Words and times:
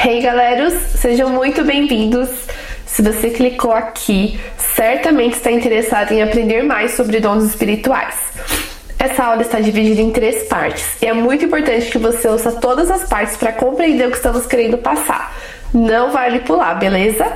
Hey 0.00 0.22
galeros, 0.22 0.74
sejam 0.94 1.28
muito 1.28 1.64
bem-vindos. 1.64 2.30
Se 2.86 3.02
você 3.02 3.30
clicou 3.30 3.72
aqui, 3.72 4.38
certamente 4.56 5.34
está 5.34 5.50
interessado 5.50 6.12
em 6.12 6.22
aprender 6.22 6.62
mais 6.62 6.92
sobre 6.92 7.18
dons 7.18 7.42
espirituais. 7.42 8.14
Essa 8.96 9.24
aula 9.24 9.42
está 9.42 9.58
dividida 9.58 10.00
em 10.00 10.12
três 10.12 10.44
partes 10.44 11.02
e 11.02 11.06
é 11.06 11.12
muito 11.12 11.44
importante 11.44 11.90
que 11.90 11.98
você 11.98 12.28
ouça 12.28 12.52
todas 12.52 12.92
as 12.92 13.08
partes 13.08 13.36
para 13.36 13.50
compreender 13.50 14.06
o 14.06 14.12
que 14.12 14.18
estamos 14.18 14.46
querendo 14.46 14.78
passar. 14.78 15.36
Não 15.74 16.12
vale 16.12 16.38
pular, 16.38 16.74
beleza? 16.74 17.26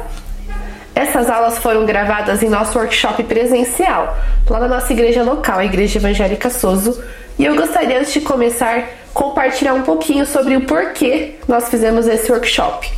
Essas 0.95 1.29
aulas 1.29 1.59
foram 1.59 1.85
gravadas 1.85 2.45
em 2.45 2.49
nosso 2.49 2.79
workshop 2.79 3.25
presencial, 3.25 4.17
lá 4.49 4.61
na 4.61 4.69
nossa 4.69 4.93
igreja 4.93 5.25
local, 5.25 5.59
a 5.59 5.65
Igreja 5.65 5.99
Evangélica 5.99 6.49
Soso, 6.49 7.03
e 7.37 7.45
eu 7.45 7.57
gostaria, 7.57 7.99
antes 7.99 8.13
de 8.13 8.21
começar, 8.21 8.85
compartilhar 9.13 9.75
um 9.75 9.83
pouquinho 9.83 10.25
sobre 10.27 10.57
o 10.57 10.63
porquê 10.63 11.35
nós 11.47 11.69
fizemos 11.69 12.07
esse 12.07 12.31
workshop. 12.31 12.91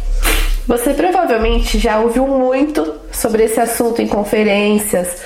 Você 0.67 0.95
provavelmente 0.95 1.79
já 1.79 1.99
ouviu 1.99 2.27
muito 2.27 2.95
sobre 3.13 3.45
esse 3.45 3.61
assunto 3.61 4.01
em 4.01 4.09
conferências, 4.09 5.23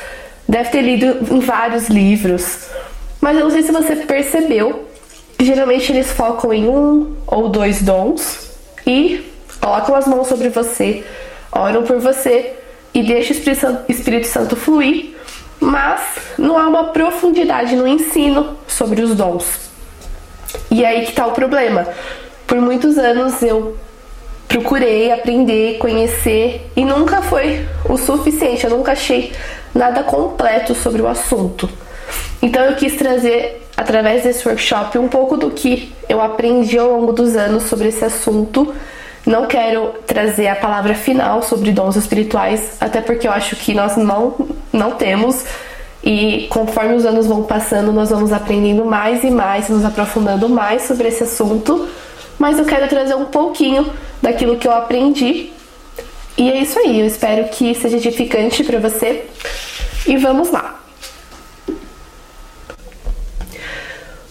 deve 0.49 0.71
ter 0.71 0.83
lido 0.83 1.33
em 1.33 1.39
vários 1.41 1.89
livros, 1.89 2.67
mas 3.21 3.37
eu 3.37 3.45
não 3.45 3.51
sei 3.51 3.63
se 3.63 3.71
você 3.71 3.97
percebeu 3.97 4.85
que 5.37 5.45
geralmente 5.45 5.93
eles 5.93 6.11
focam 6.11 6.53
em 6.53 6.69
um 6.69 7.15
ou 7.27 7.49
dois 7.49 7.83
dons 7.83 8.51
e 8.85 9.31
colocam 9.61 9.95
as 9.95 10.07
mãos 10.07 10.27
sobre 10.27 10.49
você, 10.49 11.05
oram 11.53 11.85
por 11.85 12.01
você 12.01 12.55
e 12.93 13.03
deixam 13.03 13.37
o 13.37 13.93
Espírito 13.93 14.27
Santo 14.27 14.57
fluir, 14.57 15.15
mas 15.61 16.01
não 16.37 16.59
há 16.59 16.67
uma 16.67 16.85
profundidade 16.87 17.77
no 17.77 17.87
ensino 17.87 18.57
sobre 18.67 19.03
os 19.03 19.15
dons. 19.15 19.68
E 20.71 20.85
aí 20.85 21.07
que 21.07 21.13
tá 21.13 21.27
o 21.27 21.33
problema. 21.33 21.87
Por 22.47 22.61
muitos 22.61 22.97
anos 22.99 23.43
eu 23.43 23.77
procurei 24.47 25.13
aprender, 25.13 25.79
conhecer 25.79 26.71
e 26.75 26.85
nunca 26.85 27.21
foi 27.21 27.67
o 27.89 27.97
suficiente, 27.97 28.65
eu 28.65 28.71
nunca 28.71 28.93
achei 28.93 29.33
nada 29.75 30.03
completo 30.03 30.75
sobre 30.75 31.03
o 31.03 31.07
assunto. 31.07 31.69
Então 32.41 32.65
eu 32.65 32.75
quis 32.75 32.97
trazer 32.97 33.67
através 33.77 34.23
desse 34.23 34.47
workshop 34.49 34.99
um 34.99 35.09
pouco 35.09 35.37
do 35.37 35.51
que 35.51 35.93
eu 36.09 36.21
aprendi 36.21 36.79
ao 36.79 36.89
longo 36.89 37.13
dos 37.13 37.37
anos 37.37 37.65
sobre 37.65 37.89
esse 37.89 38.05
assunto. 38.05 38.75
Não 39.27 39.47
quero 39.47 39.93
trazer 40.07 40.49
a 40.49 40.57
palavra 40.57 40.95
final 40.95 41.43
sobre 41.43 41.71
dons 41.71 41.97
espirituais, 41.97 42.77
até 42.81 43.01
porque 43.01 43.29
eu 43.29 43.33
acho 43.33 43.55
que 43.57 43.75
nós 43.75 43.97
não, 43.97 44.35
não 44.73 44.93
temos 44.93 45.45
e 46.11 46.47
conforme 46.49 46.95
os 46.95 47.05
anos 47.05 47.27
vão 47.27 47.43
passando, 47.43 47.93
nós 47.93 48.09
vamos 48.09 48.33
aprendendo 48.33 48.83
mais 48.83 49.23
e 49.23 49.31
mais, 49.31 49.69
nos 49.69 49.85
aprofundando 49.85 50.49
mais 50.49 50.85
sobre 50.85 51.09
esse 51.09 51.25
assunto. 51.25 51.87
Mas 52.39 52.59
eu 52.59 52.65
quero 52.65 52.89
trazer 52.89 53.15
um 53.15 53.27
pouquinho 53.27 53.87
daquilo 54.23 54.57
que 54.57 54.67
eu 54.67 54.73
aprendi. 54.73 55.53
E 56.35 56.51
é 56.51 56.63
isso 56.63 56.79
aí, 56.79 56.99
eu 56.99 57.05
espero 57.05 57.51
que 57.51 57.75
seja 57.75 57.99
edificante 57.99 58.65
para 58.65 58.79
você. 58.79 59.27
E 60.07 60.17
vamos 60.17 60.51
lá. 60.51 60.81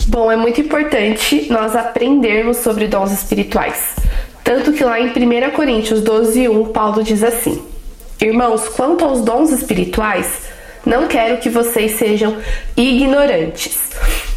Bom, 0.07 0.31
é 0.31 0.35
muito 0.35 0.59
importante 0.59 1.45
nós 1.51 1.75
aprendermos 1.75 2.57
sobre 2.57 2.87
dons 2.87 3.11
espirituais. 3.11 3.97
Tanto 4.43 4.73
que 4.73 4.83
lá 4.83 4.99
em 4.99 5.09
1 5.09 5.51
Coríntios 5.51 6.01
12, 6.01 6.49
1, 6.49 6.65
Paulo 6.69 7.03
diz 7.03 7.21
assim: 7.21 7.63
Irmãos, 8.19 8.67
quanto 8.69 9.05
aos 9.05 9.21
dons 9.21 9.51
espirituais, 9.51 10.46
não 10.87 11.05
quero 11.05 11.37
que 11.37 11.49
vocês 11.49 11.97
sejam 11.97 12.37
ignorantes. 12.77 13.77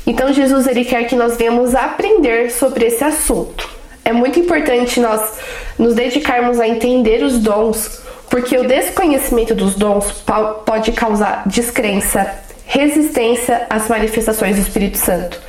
Então 0.04 0.32
Jesus 0.32 0.66
ele 0.66 0.84
quer 0.84 1.04
que 1.04 1.14
nós 1.14 1.36
venhamos 1.36 1.76
aprender 1.76 2.50
sobre 2.50 2.86
esse 2.86 3.04
assunto. 3.04 3.70
É 4.04 4.12
muito 4.12 4.40
importante 4.40 4.98
nós 4.98 5.38
nos 5.78 5.94
dedicarmos 5.94 6.58
a 6.58 6.66
entender 6.66 7.22
os 7.22 7.38
dons, 7.38 8.02
porque 8.28 8.58
o 8.58 8.66
desconhecimento 8.66 9.54
dos 9.54 9.76
dons 9.76 10.24
pode 10.66 10.90
causar 10.90 11.44
descrença, 11.46 12.28
resistência 12.66 13.66
às 13.70 13.88
manifestações 13.88 14.56
do 14.56 14.62
Espírito 14.62 14.98
Santo, 14.98 15.40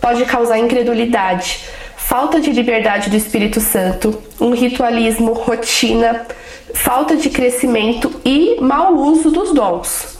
pode 0.00 0.24
causar 0.24 0.58
incredulidade, 0.58 1.64
falta 1.98 2.40
de 2.40 2.50
liberdade 2.50 3.10
do 3.10 3.16
Espírito 3.16 3.60
Santo, 3.60 4.22
um 4.40 4.52
ritualismo, 4.52 5.34
rotina, 5.34 6.26
falta 6.72 7.14
de 7.14 7.28
crescimento 7.28 8.10
e 8.24 8.56
mau 8.58 8.94
uso 8.94 9.30
dos 9.30 9.52
dons. 9.52 10.15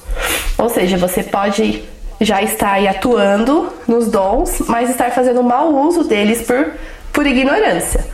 Ou 0.59 0.69
seja, 0.69 0.97
você 0.97 1.23
pode 1.23 1.85
já 2.21 2.43
estar 2.43 2.73
aí 2.73 2.89
atuando 2.89 3.73
nos 3.87 4.09
dons, 4.09 4.63
mas 4.67 4.91
estar 4.91 5.11
fazendo 5.11 5.43
mau 5.43 5.75
uso 5.75 6.05
deles 6.05 6.43
por, 6.43 6.73
por 7.13 7.27
ignorância. 7.27 8.05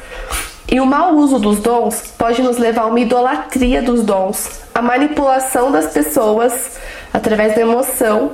E 0.71 0.81
o 0.81 0.87
mau 0.87 1.15
uso 1.17 1.39
dos 1.39 1.61
dons 1.61 2.03
pode 2.17 2.43
nos 2.43 2.57
levar 2.57 2.83
a 2.83 2.87
uma 2.87 3.01
idolatria 3.01 3.83
dos 3.83 4.03
dons, 4.03 4.63
a 4.75 4.81
manipulação 4.81 5.71
das 5.71 5.93
pessoas 5.93 6.79
através 7.13 7.55
da 7.55 7.61
emoção, 7.61 8.33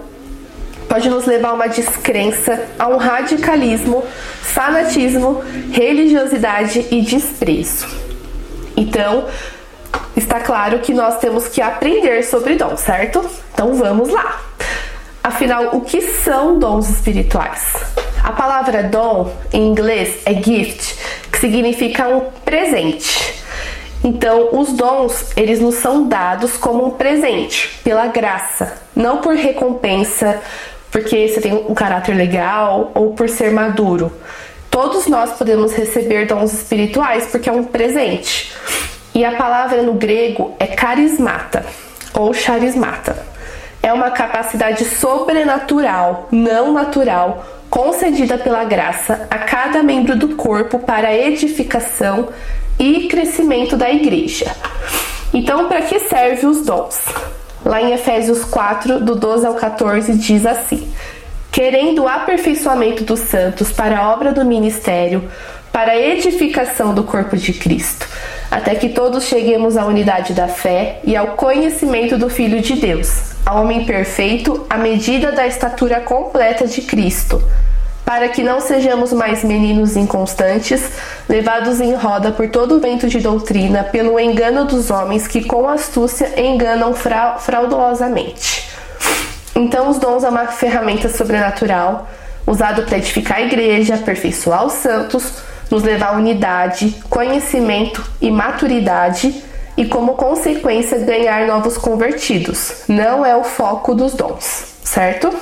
pode 0.88 1.10
nos 1.10 1.26
levar 1.26 1.50
a 1.50 1.52
uma 1.52 1.68
descrença, 1.68 2.66
a 2.78 2.88
um 2.88 2.96
radicalismo, 2.96 4.02
fanatismo, 4.40 5.42
religiosidade 5.70 6.86
e 6.90 7.02
desprezo. 7.02 7.86
Então, 8.76 9.26
está 10.16 10.40
claro 10.40 10.80
que 10.80 10.92
nós 10.92 11.18
temos 11.18 11.48
que 11.48 11.60
aprender 11.60 12.22
sobre 12.22 12.56
dons, 12.56 12.80
certo? 12.80 13.24
Então 13.52 13.74
vamos 13.74 14.08
lá. 14.08 14.40
Afinal, 15.22 15.76
o 15.76 15.80
que 15.82 16.00
são 16.00 16.58
dons 16.58 16.88
espirituais? 16.88 17.72
A 18.22 18.32
palavra 18.32 18.82
dom 18.82 19.32
em 19.52 19.66
inglês 19.66 20.20
é 20.24 20.34
gift, 20.34 20.96
que 21.30 21.38
significa 21.38 22.08
um 22.08 22.30
presente. 22.44 23.38
Então, 24.02 24.50
os 24.52 24.72
dons, 24.72 25.32
eles 25.36 25.60
nos 25.60 25.76
são 25.76 26.06
dados 26.06 26.56
como 26.56 26.86
um 26.86 26.90
presente, 26.90 27.80
pela 27.82 28.06
graça, 28.06 28.76
não 28.94 29.18
por 29.18 29.34
recompensa, 29.34 30.40
porque 30.90 31.28
você 31.28 31.40
tem 31.40 31.52
um 31.52 31.74
caráter 31.74 32.14
legal 32.14 32.92
ou 32.94 33.12
por 33.12 33.28
ser 33.28 33.50
maduro. 33.50 34.12
Todos 34.70 35.06
nós 35.06 35.32
podemos 35.32 35.74
receber 35.74 36.26
dons 36.26 36.52
espirituais 36.52 37.26
porque 37.26 37.48
é 37.48 37.52
um 37.52 37.64
presente. 37.64 38.52
E 39.18 39.24
a 39.24 39.32
palavra 39.32 39.82
no 39.82 39.94
grego 39.94 40.54
é 40.60 40.66
carismata 40.68 41.66
ou 42.14 42.32
charismata. 42.32 43.18
É 43.82 43.92
uma 43.92 44.12
capacidade 44.12 44.84
sobrenatural, 44.84 46.28
não 46.30 46.72
natural, 46.72 47.44
concedida 47.68 48.38
pela 48.38 48.62
graça 48.62 49.26
a 49.28 49.38
cada 49.38 49.82
membro 49.82 50.14
do 50.14 50.36
corpo 50.36 50.78
para 50.78 51.12
edificação 51.12 52.28
e 52.78 53.08
crescimento 53.08 53.76
da 53.76 53.90
igreja. 53.90 54.54
Então, 55.34 55.66
para 55.66 55.82
que 55.82 55.98
servem 55.98 56.48
os 56.48 56.64
dons? 56.64 57.04
Lá 57.64 57.82
em 57.82 57.94
Efésios 57.94 58.44
4, 58.44 59.00
do 59.00 59.16
12 59.16 59.44
ao 59.44 59.54
14, 59.54 60.14
diz 60.14 60.46
assim: 60.46 60.88
Querendo 61.50 62.04
o 62.04 62.08
aperfeiçoamento 62.08 63.02
dos 63.02 63.18
santos 63.18 63.72
para 63.72 63.98
a 63.98 64.12
obra 64.12 64.30
do 64.30 64.44
ministério, 64.44 65.28
para 65.72 65.92
a 65.92 65.98
edificação 65.98 66.94
do 66.94 67.04
corpo 67.04 67.36
de 67.36 67.52
Cristo 67.52 68.06
até 68.50 68.74
que 68.74 68.88
todos 68.88 69.24
cheguemos 69.24 69.76
à 69.76 69.84
unidade 69.84 70.32
da 70.32 70.48
fé 70.48 71.00
e 71.04 71.16
ao 71.16 71.28
conhecimento 71.28 72.16
do 72.16 72.30
Filho 72.30 72.60
de 72.60 72.74
Deus, 72.74 73.32
ao 73.44 73.62
homem 73.62 73.84
perfeito, 73.84 74.66
à 74.70 74.78
medida 74.78 75.32
da 75.32 75.46
estatura 75.46 76.00
completa 76.00 76.66
de 76.66 76.82
Cristo, 76.82 77.42
para 78.04 78.28
que 78.28 78.42
não 78.42 78.58
sejamos 78.58 79.12
mais 79.12 79.44
meninos 79.44 79.96
inconstantes, 79.96 80.82
levados 81.28 81.78
em 81.78 81.94
roda 81.94 82.32
por 82.32 82.48
todo 82.48 82.76
o 82.76 82.80
vento 82.80 83.06
de 83.06 83.20
doutrina, 83.20 83.84
pelo 83.84 84.18
engano 84.18 84.64
dos 84.64 84.90
homens 84.90 85.26
que 85.26 85.44
com 85.44 85.68
astúcia 85.68 86.40
enganam 86.40 86.94
fra 86.94 87.36
fraudulosamente. 87.38 88.66
Então, 89.54 89.90
os 89.90 89.98
dons 89.98 90.24
é 90.24 90.28
uma 90.28 90.46
ferramenta 90.46 91.08
sobrenatural 91.10 92.08
usado 92.46 92.84
para 92.84 92.96
edificar 92.96 93.38
a 93.38 93.42
igreja, 93.42 93.96
aperfeiçoar 93.96 94.64
os 94.64 94.72
santos 94.72 95.42
nos 95.70 95.82
levar 95.82 96.08
à 96.08 96.16
unidade, 96.16 96.96
conhecimento 97.08 98.04
e 98.20 98.30
maturidade 98.30 99.42
e, 99.76 99.84
como 99.84 100.14
consequência, 100.14 100.98
ganhar 100.98 101.46
novos 101.46 101.78
convertidos. 101.78 102.82
Não 102.88 103.24
é 103.24 103.36
o 103.36 103.44
foco 103.44 103.94
dos 103.94 104.14
dons, 104.14 104.74
certo? 104.82 105.32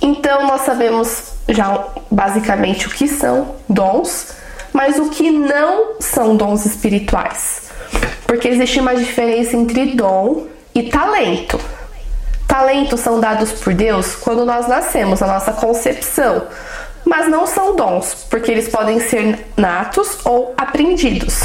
Então, 0.00 0.46
nós 0.46 0.62
sabemos 0.62 1.32
já 1.48 1.84
basicamente 2.10 2.86
o 2.86 2.90
que 2.90 3.08
são 3.08 3.56
dons, 3.68 4.34
mas 4.72 4.98
o 4.98 5.08
que 5.10 5.30
não 5.30 6.00
são 6.00 6.36
dons 6.36 6.66
espirituais. 6.66 7.70
Porque 8.26 8.48
existe 8.48 8.80
uma 8.80 8.94
diferença 8.94 9.56
entre 9.56 9.94
dom 9.94 10.46
e 10.74 10.84
talento. 10.84 11.58
Talentos 12.46 13.00
são 13.00 13.18
dados 13.18 13.52
por 13.52 13.74
Deus 13.74 14.14
quando 14.14 14.44
nós 14.44 14.68
nascemos, 14.68 15.22
a 15.22 15.26
nossa 15.26 15.52
concepção 15.52 16.46
mas 17.04 17.28
não 17.28 17.46
são 17.46 17.76
dons, 17.76 18.26
porque 18.30 18.50
eles 18.50 18.68
podem 18.68 18.98
ser 19.00 19.46
natos 19.56 20.18
ou 20.24 20.54
aprendidos. 20.56 21.40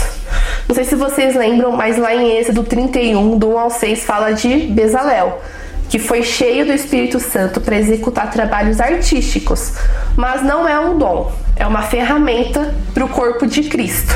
Não 0.68 0.76
sei 0.76 0.86
se 0.86 0.96
vocês 0.96 1.36
lembram, 1.36 1.72
mas 1.72 1.98
lá 1.98 2.16
em 2.16 2.38
Êxodo 2.38 2.64
31, 2.64 3.38
do 3.38 3.50
1 3.50 3.60
ao 3.60 3.70
6, 3.70 4.04
fala 4.04 4.32
de 4.34 4.68
Bezalel, 4.68 5.42
que 5.90 6.00
foi 6.00 6.24
cheio 6.24 6.66
do 6.66 6.72
Espírito 6.72 7.20
Santo 7.20 7.60
para 7.60 7.76
executar 7.76 8.32
trabalhos 8.32 8.80
artísticos, 8.80 9.74
mas 10.16 10.44
não 10.44 10.68
é 10.68 10.80
um 10.80 10.98
dom, 10.98 11.32
é 11.56 11.66
uma 11.66 11.82
ferramenta 11.82 12.74
para 12.94 13.04
o 13.04 13.10
corpo 13.10 13.46
de 13.48 13.64
Cristo. 13.64 14.14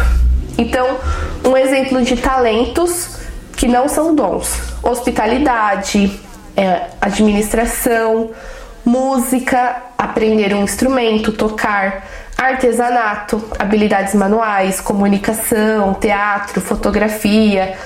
Então, 0.57 0.97
um 1.43 1.57
exemplo 1.57 2.01
de 2.03 2.15
talentos 2.17 3.17
que 3.57 3.67
não 3.67 3.87
são 3.87 4.13
dons: 4.13 4.55
hospitalidade, 4.83 6.19
é, 6.55 6.83
administração, 7.01 8.29
música, 8.85 9.83
aprender 9.97 10.53
um 10.53 10.63
instrumento, 10.63 11.31
tocar, 11.31 12.07
artesanato, 12.37 13.43
habilidades 13.57 14.13
manuais, 14.13 14.81
comunicação, 14.81 15.93
teatro, 15.93 16.59
fotografia. 16.61 17.77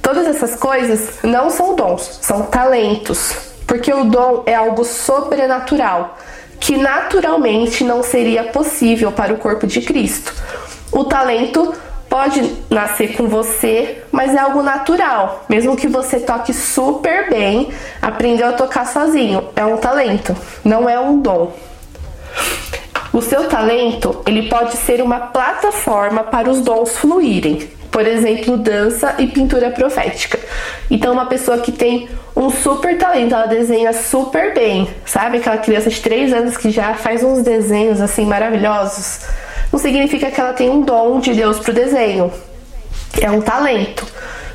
Todas 0.00 0.26
essas 0.26 0.56
coisas 0.56 1.18
não 1.22 1.50
são 1.50 1.76
dons, 1.76 2.18
são 2.20 2.42
talentos, 2.42 3.32
porque 3.66 3.92
o 3.92 4.04
dom 4.04 4.42
é 4.46 4.54
algo 4.54 4.84
sobrenatural 4.84 6.18
que 6.58 6.76
naturalmente 6.76 7.82
não 7.82 8.04
seria 8.04 8.44
possível 8.44 9.10
para 9.10 9.34
o 9.34 9.36
corpo 9.36 9.66
de 9.66 9.80
Cristo. 9.80 10.32
O 10.92 11.04
talento 11.04 11.74
pode 12.12 12.58
nascer 12.68 13.16
com 13.16 13.26
você, 13.26 14.02
mas 14.12 14.34
é 14.34 14.38
algo 14.38 14.62
natural. 14.62 15.46
Mesmo 15.48 15.74
que 15.74 15.88
você 15.88 16.20
toque 16.20 16.52
super 16.52 17.30
bem, 17.30 17.70
aprendeu 18.02 18.48
a 18.48 18.52
tocar 18.52 18.86
sozinho, 18.86 19.48
é 19.56 19.64
um 19.64 19.78
talento, 19.78 20.36
não 20.62 20.86
é 20.86 21.00
um 21.00 21.18
dom. 21.18 21.56
O 23.14 23.22
seu 23.22 23.48
talento, 23.48 24.20
ele 24.26 24.50
pode 24.50 24.76
ser 24.76 25.00
uma 25.00 25.20
plataforma 25.20 26.22
para 26.22 26.50
os 26.50 26.60
dons 26.60 26.98
fluírem. 26.98 27.70
Por 27.90 28.06
exemplo, 28.06 28.58
dança 28.58 29.14
e 29.18 29.26
pintura 29.26 29.70
profética. 29.70 30.38
Então, 30.90 31.14
uma 31.14 31.26
pessoa 31.26 31.58
que 31.58 31.72
tem 31.72 32.10
um 32.36 32.50
super 32.50 32.98
talento, 32.98 33.34
ela 33.34 33.46
desenha 33.46 33.94
super 33.94 34.52
bem, 34.52 34.86
sabe? 35.06 35.38
Aquela 35.38 35.58
criança 35.58 35.88
de 35.88 36.00
3 36.00 36.34
anos 36.34 36.56
que 36.58 36.70
já 36.70 36.92
faz 36.92 37.24
uns 37.24 37.42
desenhos 37.42 38.02
assim 38.02 38.26
maravilhosos 38.26 39.20
não 39.72 39.78
significa 39.78 40.30
que 40.30 40.40
ela 40.40 40.52
tem 40.52 40.68
um 40.68 40.82
dom 40.82 41.18
de 41.18 41.32
Deus 41.32 41.58
para 41.58 41.70
o 41.70 41.74
desenho. 41.74 42.30
É 43.20 43.30
um 43.30 43.40
talento. 43.40 44.06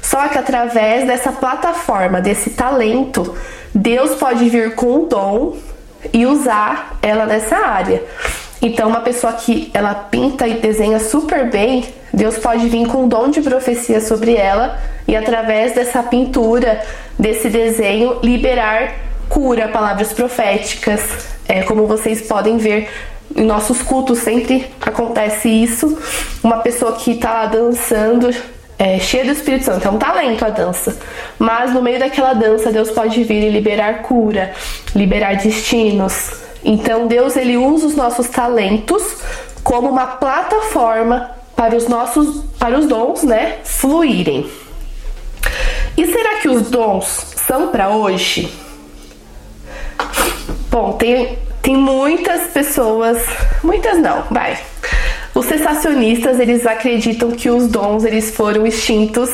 Só 0.01 0.27
que 0.27 0.37
através 0.37 1.05
dessa 1.05 1.31
plataforma, 1.31 2.21
desse 2.21 2.51
talento, 2.51 3.35
Deus 3.73 4.15
pode 4.15 4.47
vir 4.47 4.75
com 4.75 5.03
um 5.03 5.07
dom 5.07 5.57
e 6.13 6.25
usar 6.25 6.97
ela 7.01 7.25
nessa 7.25 7.57
área. 7.57 8.01
Então, 8.61 8.89
uma 8.89 9.01
pessoa 9.01 9.33
que 9.33 9.69
ela 9.73 9.93
pinta 9.93 10.47
e 10.47 10.55
desenha 10.55 10.99
super 10.99 11.49
bem, 11.49 11.85
Deus 12.13 12.37
pode 12.37 12.67
vir 12.69 12.87
com 12.87 13.03
um 13.03 13.07
dom 13.07 13.29
de 13.29 13.41
profecia 13.41 14.01
sobre 14.01 14.35
ela 14.35 14.79
e 15.07 15.15
através 15.15 15.73
dessa 15.73 16.01
pintura, 16.01 16.81
desse 17.19 17.49
desenho, 17.49 18.19
liberar 18.23 18.93
cura, 19.29 19.67
palavras 19.67 20.13
proféticas. 20.13 21.27
É, 21.47 21.63
como 21.63 21.85
vocês 21.85 22.21
podem 22.21 22.57
ver, 22.57 22.89
em 23.37 23.45
nossos 23.45 23.83
cultos 23.83 24.17
sempre 24.17 24.65
acontece 24.81 25.47
isso. 25.47 25.95
Uma 26.43 26.57
pessoa 26.57 26.93
que 26.93 27.11
está 27.11 27.45
dançando, 27.45 28.33
é, 28.79 28.97
cheia 28.97 29.23
do 29.23 29.31
Espírito 29.31 29.65
Santo, 29.65 29.87
é 29.87 29.91
um 29.91 29.99
talento 29.99 30.43
a 30.43 30.49
dança. 30.49 30.97
Mas 31.37 31.71
no 31.71 31.81
meio 31.81 31.99
daquela 31.99 32.33
dança, 32.33 32.71
Deus 32.71 32.89
pode 32.89 33.23
vir 33.23 33.43
e 33.43 33.49
liberar 33.49 34.01
cura, 34.01 34.53
liberar 34.95 35.35
destinos. 35.35 36.31
Então 36.65 37.05
Deus 37.05 37.37
ele 37.37 37.55
usa 37.55 37.85
os 37.85 37.95
nossos 37.95 38.27
talentos 38.27 39.03
como 39.63 39.87
uma 39.87 40.07
plataforma 40.07 41.29
para 41.55 41.75
os 41.75 41.87
nossos 41.87 42.43
para 42.57 42.77
os 42.77 42.87
dons, 42.87 43.23
né, 43.23 43.57
fluírem. 43.63 44.49
E 45.95 46.05
será 46.05 46.39
que 46.39 46.49
os 46.49 46.69
dons 46.69 47.33
são 47.35 47.67
para 47.67 47.89
hoje? 47.89 48.51
Bom, 50.69 50.93
tem 50.93 51.37
tem 51.67 51.75
muitas 51.75 52.47
pessoas, 52.47 53.21
muitas 53.61 53.99
não, 53.99 54.23
vai. 54.31 54.57
Os 55.35 55.47
cessacionistas, 55.47 56.39
eles 56.39 56.65
acreditam 56.65 57.31
que 57.31 57.49
os 57.49 57.67
dons 57.67 58.05
eles 58.05 58.33
foram 58.33 58.65
extintos 58.65 59.29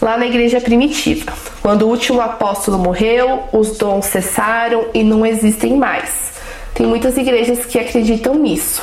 lá 0.00 0.16
na 0.16 0.24
igreja 0.24 0.60
primitiva. 0.60 1.32
Quando 1.60 1.82
o 1.82 1.88
último 1.88 2.20
apóstolo 2.20 2.78
morreu, 2.78 3.42
os 3.52 3.76
dons 3.76 4.06
cessaram 4.06 4.86
e 4.94 5.02
não 5.02 5.26
existem 5.26 5.76
mais. 5.76 6.30
Tem 6.74 6.86
muitas 6.86 7.16
igrejas 7.16 7.64
que 7.64 7.76
acreditam 7.76 8.36
nisso. 8.36 8.80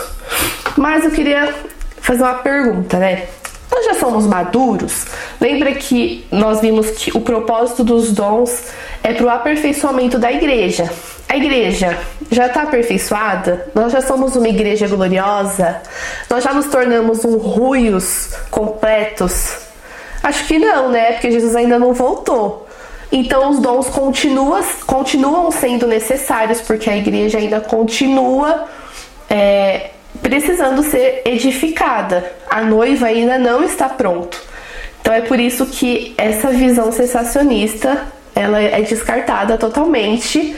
Mas 0.76 1.06
eu 1.06 1.12
queria 1.12 1.56
fazer 2.02 2.24
uma 2.24 2.34
pergunta, 2.34 3.00
né? 3.00 3.26
Nós 3.72 3.86
já 3.86 3.96
somos 3.96 4.26
maduros? 4.26 5.06
Lembra 5.40 5.74
que 5.74 6.26
nós 6.32 6.62
vimos 6.62 6.92
que 6.92 7.16
o 7.16 7.22
propósito 7.22 7.84
dos 7.84 8.12
dons 8.12 8.70
é 9.04 9.14
para 9.14 9.26
o 9.26 9.30
aperfeiçoamento 9.30 10.18
da 10.18 10.32
igreja. 10.32 10.90
A 11.28 11.38
igreja 11.38 11.98
já 12.32 12.46
está 12.48 12.64
aperfeiçoada? 12.64 13.68
Nós 13.74 13.92
já 13.92 14.02
somos 14.02 14.36
uma 14.36 14.48
igreja 14.48 14.88
gloriosa? 14.88 15.82
Nós 16.30 16.44
já 16.44 16.54
nos 16.54 16.68
tornamos 16.68 17.26
um 17.26 17.38
ruios 17.38 18.30
completos? 18.50 19.58
Acho 20.22 20.46
que 20.48 20.58
não, 20.58 20.90
né? 20.90 21.14
Porque 21.14 21.32
Jesus 21.32 21.56
ainda 21.56 21.78
não 21.78 21.94
voltou. 21.94 22.68
Então 23.12 23.50
os 23.50 23.60
dons 23.60 23.88
continuam, 23.90 24.64
continuam 24.86 25.52
sendo 25.52 25.88
necessários, 25.88 26.62
porque 26.62 26.90
a 26.90 26.98
igreja 26.98 27.38
ainda 27.38 27.62
continua 27.62 28.66
é, 29.30 29.92
precisando 30.22 30.84
ser 30.84 31.22
edificada. 31.26 32.32
A 32.50 32.62
noiva 32.62 33.08
ainda 33.08 33.38
não 33.38 33.64
está 33.64 33.90
pronta. 33.90 34.38
Então 35.02 35.14
é 35.14 35.22
por 35.22 35.40
isso 35.40 35.66
que 35.68 36.14
essa 36.18 36.50
visão 36.50 36.92
sensacionista 36.92 38.08
ela 38.34 38.60
é 38.60 38.82
descartada 38.82 39.58
totalmente 39.58 40.56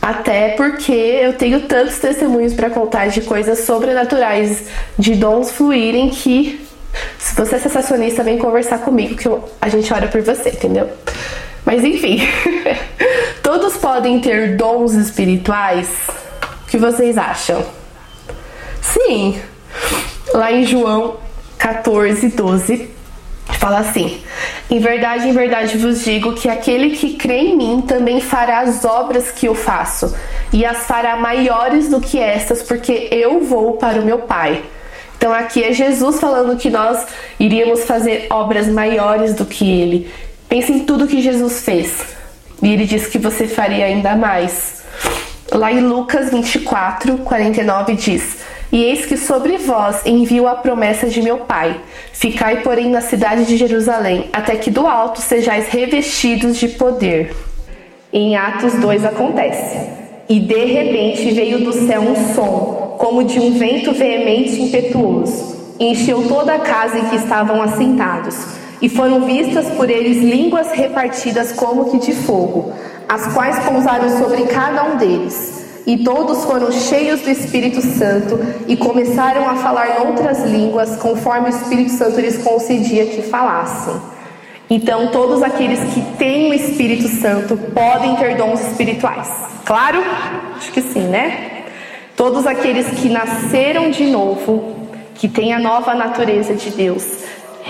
até 0.00 0.50
porque 0.50 0.92
eu 0.92 1.32
tenho 1.34 1.62
tantos 1.62 1.98
testemunhos 1.98 2.54
para 2.54 2.70
contar 2.70 3.08
de 3.08 3.20
coisas 3.22 3.60
sobrenaturais, 3.60 4.68
de 4.98 5.14
dons 5.14 5.50
fluírem 5.50 6.08
que 6.10 6.66
se 7.18 7.34
você 7.34 7.56
é 7.56 7.58
sensacionista, 7.58 8.22
vem 8.22 8.38
conversar 8.38 8.78
comigo 8.78 9.16
que 9.16 9.26
eu, 9.26 9.44
a 9.60 9.68
gente 9.68 9.92
ora 9.92 10.08
por 10.08 10.22
você, 10.22 10.50
entendeu? 10.50 10.88
Mas 11.64 11.84
enfim, 11.84 12.20
todos 13.42 13.76
podem 13.76 14.20
ter 14.20 14.56
dons 14.56 14.94
espirituais? 14.94 15.88
O 16.62 16.70
que 16.70 16.78
vocês 16.78 17.18
acham? 17.18 17.64
Sim. 18.92 19.40
Lá 20.34 20.52
em 20.52 20.64
João 20.64 21.16
14, 21.58 22.28
12, 22.28 22.98
Fala 23.58 23.80
assim: 23.80 24.20
Em 24.70 24.78
verdade, 24.78 25.28
em 25.28 25.32
verdade 25.32 25.78
vos 25.78 26.04
digo 26.04 26.34
que 26.34 26.48
aquele 26.48 26.90
que 26.90 27.14
crê 27.16 27.38
em 27.38 27.56
mim 27.56 27.80
também 27.80 28.20
fará 28.20 28.60
as 28.60 28.84
obras 28.84 29.30
que 29.30 29.46
eu 29.46 29.54
faço, 29.54 30.14
e 30.52 30.64
as 30.64 30.86
fará 30.86 31.16
maiores 31.16 31.88
do 31.88 32.00
que 32.00 32.20
estas, 32.20 32.62
porque 32.62 33.08
eu 33.10 33.40
vou 33.40 33.74
para 33.74 34.00
o 34.00 34.04
meu 34.04 34.20
Pai. 34.20 34.62
Então 35.16 35.32
aqui 35.32 35.64
é 35.64 35.72
Jesus 35.72 36.20
falando 36.20 36.56
que 36.56 36.70
nós 36.70 37.04
iríamos 37.40 37.84
fazer 37.84 38.28
obras 38.30 38.68
maiores 38.68 39.34
do 39.34 39.44
que 39.44 39.68
ele. 39.68 40.10
Pense 40.48 40.72
em 40.72 40.84
tudo 40.84 41.08
que 41.08 41.20
Jesus 41.20 41.60
fez. 41.64 42.16
E 42.62 42.72
ele 42.72 42.86
diz 42.86 43.08
que 43.08 43.18
você 43.18 43.48
faria 43.48 43.86
ainda 43.86 44.14
mais. 44.14 44.82
Lá 45.50 45.72
em 45.72 45.80
Lucas 45.80 46.30
24, 46.30 47.18
49 47.18 47.94
diz: 47.94 48.36
e 48.70 48.84
eis 48.84 49.06
que 49.06 49.16
sobre 49.16 49.56
vós 49.56 50.04
envio 50.04 50.46
a 50.46 50.54
promessa 50.54 51.08
de 51.08 51.22
meu 51.22 51.38
Pai. 51.38 51.80
Ficai, 52.12 52.62
porém, 52.62 52.90
na 52.90 53.00
cidade 53.00 53.44
de 53.44 53.56
Jerusalém, 53.56 54.28
até 54.32 54.56
que 54.56 54.70
do 54.70 54.86
alto 54.86 55.20
sejais 55.20 55.68
revestidos 55.68 56.56
de 56.58 56.68
poder. 56.68 57.34
Em 58.12 58.36
Atos 58.36 58.74
2 58.74 59.04
acontece. 59.04 59.78
E 60.28 60.38
de 60.40 60.64
repente 60.64 61.30
veio 61.30 61.64
do 61.64 61.72
céu 61.72 62.02
um 62.02 62.34
som, 62.34 62.96
como 62.98 63.24
de 63.24 63.40
um 63.40 63.52
vento 63.52 63.92
veemente 63.92 64.56
e 64.56 64.64
impetuoso. 64.64 65.74
Encheu 65.80 66.28
toda 66.28 66.54
a 66.54 66.58
casa 66.58 66.98
em 66.98 67.04
que 67.06 67.16
estavam 67.16 67.62
assentados. 67.62 68.36
E 68.82 68.88
foram 68.88 69.24
vistas 69.24 69.66
por 69.70 69.88
eles 69.88 70.22
línguas 70.22 70.70
repartidas 70.72 71.52
como 71.52 71.90
que 71.90 71.98
de 71.98 72.14
fogo, 72.14 72.72
as 73.08 73.32
quais 73.32 73.58
pousaram 73.60 74.18
sobre 74.18 74.42
cada 74.44 74.84
um 74.84 74.96
deles. 74.96 75.57
E 75.88 75.96
todos 75.96 76.44
foram 76.44 76.70
cheios 76.70 77.22
do 77.22 77.30
Espírito 77.30 77.80
Santo 77.80 78.38
e 78.68 78.76
começaram 78.76 79.48
a 79.48 79.56
falar 79.56 79.96
em 79.96 80.06
outras 80.06 80.44
línguas, 80.44 80.96
conforme 80.96 81.46
o 81.46 81.48
Espírito 81.48 81.92
Santo 81.92 82.20
lhes 82.20 82.36
concedia 82.42 83.06
que 83.06 83.22
falassem. 83.22 83.94
Então, 84.68 85.08
todos 85.08 85.42
aqueles 85.42 85.80
que 85.94 86.02
têm 86.18 86.50
o 86.50 86.52
Espírito 86.52 87.08
Santo 87.08 87.56
podem 87.72 88.16
ter 88.16 88.36
dons 88.36 88.60
espirituais. 88.60 89.30
Claro? 89.64 90.04
Acho 90.58 90.70
que 90.72 90.82
sim, 90.82 91.04
né? 91.04 91.64
Todos 92.14 92.46
aqueles 92.46 92.86
que 93.00 93.08
nasceram 93.08 93.90
de 93.90 94.04
novo, 94.08 94.90
que 95.14 95.26
têm 95.26 95.54
a 95.54 95.58
nova 95.58 95.94
natureza 95.94 96.52
de 96.52 96.68
Deus, 96.68 97.06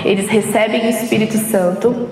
eles 0.05 0.29
recebem 0.29 0.87
o 0.87 0.91
Espírito 0.91 1.39
Santo 1.39 2.09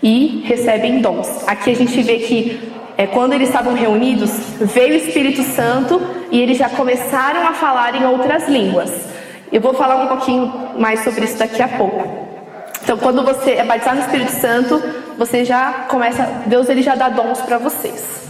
e 0.00 0.44
recebem 0.46 1.00
dons. 1.00 1.28
Aqui 1.48 1.72
a 1.72 1.74
gente 1.74 2.00
vê 2.00 2.18
que 2.18 2.72
é, 2.96 3.06
quando 3.06 3.32
eles 3.32 3.48
estavam 3.48 3.74
reunidos, 3.74 4.30
veio 4.60 4.94
o 4.94 4.96
Espírito 4.96 5.42
Santo 5.42 6.00
e 6.30 6.40
eles 6.40 6.58
já 6.58 6.68
começaram 6.68 7.46
a 7.46 7.52
falar 7.52 7.94
em 7.94 8.04
outras 8.06 8.48
línguas. 8.48 8.90
Eu 9.50 9.60
vou 9.60 9.74
falar 9.74 9.96
um 9.96 10.08
pouquinho 10.08 10.52
mais 10.78 11.00
sobre 11.04 11.24
isso 11.24 11.38
daqui 11.38 11.62
a 11.62 11.68
pouco. 11.68 12.22
Então, 12.82 12.98
quando 12.98 13.24
você 13.24 13.52
é 13.52 13.64
batizado 13.64 13.96
no 13.96 14.02
Espírito 14.02 14.32
Santo, 14.32 14.82
você 15.16 15.44
já 15.44 15.86
começa, 15.88 16.24
Deus 16.46 16.68
ele 16.68 16.82
já 16.82 16.94
dá 16.94 17.08
dons 17.08 17.40
para 17.40 17.58
vocês. 17.58 18.22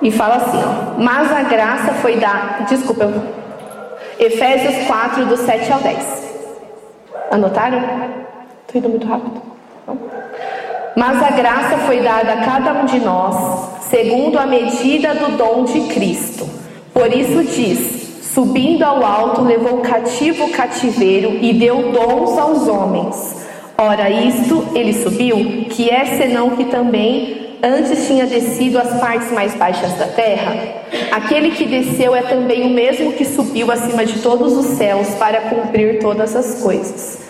E 0.00 0.10
fala 0.10 0.36
assim, 0.36 0.58
ó, 0.58 0.98
mas 1.00 1.30
a 1.32 1.42
graça 1.42 1.92
foi 1.94 2.16
dada, 2.16 2.64
desculpa, 2.64 3.04
eu 3.04 3.38
Efésios 4.18 4.86
4, 4.88 5.26
do 5.26 5.36
7 5.36 5.72
ao 5.72 5.78
10. 5.78 6.28
Anotaram? 7.30 7.78
Estou 8.66 8.80
indo 8.80 8.88
muito 8.88 9.06
rápido. 9.06 9.40
Mas 10.98 11.22
a 11.22 11.30
graça 11.30 11.78
foi 11.86 12.00
dada 12.00 12.32
a 12.32 12.36
cada 12.38 12.72
um 12.72 12.84
de 12.84 12.98
nós, 12.98 13.84
segundo 13.88 14.36
a 14.36 14.44
medida 14.44 15.14
do 15.14 15.36
dom 15.36 15.62
de 15.62 15.82
Cristo. 15.94 16.44
Por 16.92 17.14
isso 17.14 17.44
diz: 17.44 18.18
subindo 18.34 18.82
ao 18.82 19.06
alto, 19.06 19.42
levou 19.42 19.78
cativo 19.78 20.46
o 20.46 20.50
cativeiro 20.50 21.38
e 21.40 21.52
deu 21.52 21.92
dons 21.92 22.36
aos 22.36 22.66
homens. 22.66 23.46
Ora, 23.78 24.10
isto 24.10 24.66
ele 24.74 24.92
subiu, 24.92 25.66
que 25.70 25.88
é 25.88 26.04
senão 26.04 26.56
que 26.56 26.64
também 26.64 27.58
antes 27.62 28.08
tinha 28.08 28.26
descido 28.26 28.76
às 28.80 28.98
partes 28.98 29.30
mais 29.30 29.54
baixas 29.54 29.92
da 29.92 30.08
terra? 30.08 30.52
Aquele 31.12 31.52
que 31.52 31.64
desceu 31.64 32.12
é 32.12 32.22
também 32.22 32.66
o 32.66 32.70
mesmo 32.70 33.12
que 33.12 33.24
subiu 33.24 33.70
acima 33.70 34.04
de 34.04 34.18
todos 34.18 34.52
os 34.56 34.66
céus 34.76 35.10
para 35.10 35.42
cumprir 35.42 36.00
todas 36.00 36.34
as 36.34 36.60
coisas. 36.60 37.20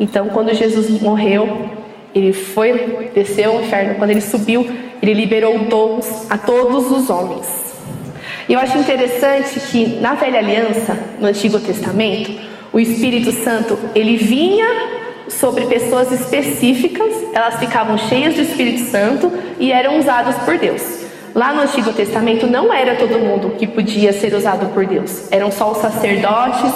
Então, 0.00 0.30
quando 0.30 0.54
Jesus 0.54 0.88
morreu, 1.02 1.76
ele 2.14 2.32
foi, 2.32 3.10
desceu 3.14 3.52
ao 3.52 3.62
inferno. 3.62 3.94
Quando 3.96 4.10
ele 4.10 4.20
subiu, 4.20 4.66
ele 5.02 5.14
liberou 5.14 5.58
dons 5.60 6.26
a 6.30 6.38
todos 6.38 6.90
os 6.90 7.10
homens. 7.10 7.46
E 8.48 8.54
eu 8.54 8.60
acho 8.60 8.78
interessante 8.78 9.60
que 9.60 10.00
na 10.00 10.14
velha 10.14 10.38
aliança, 10.38 10.98
no 11.20 11.26
Antigo 11.26 11.60
Testamento, 11.60 12.32
o 12.72 12.80
Espírito 12.80 13.30
Santo, 13.32 13.78
ele 13.94 14.16
vinha 14.16 14.66
sobre 15.28 15.66
pessoas 15.66 16.10
específicas, 16.10 17.12
elas 17.34 17.58
ficavam 17.58 17.98
cheias 17.98 18.34
do 18.34 18.40
Espírito 18.40 18.90
Santo 18.90 19.30
e 19.58 19.70
eram 19.70 19.98
usadas 19.98 20.36
por 20.38 20.56
Deus. 20.58 20.82
Lá 21.34 21.52
no 21.52 21.60
Antigo 21.60 21.92
Testamento 21.92 22.46
não 22.46 22.72
era 22.72 22.96
todo 22.96 23.18
mundo 23.18 23.54
que 23.58 23.66
podia 23.66 24.12
ser 24.12 24.34
usado 24.34 24.72
por 24.72 24.86
Deus. 24.86 25.30
Eram 25.30 25.52
só 25.52 25.70
os 25.70 25.78
sacerdotes, 25.78 26.72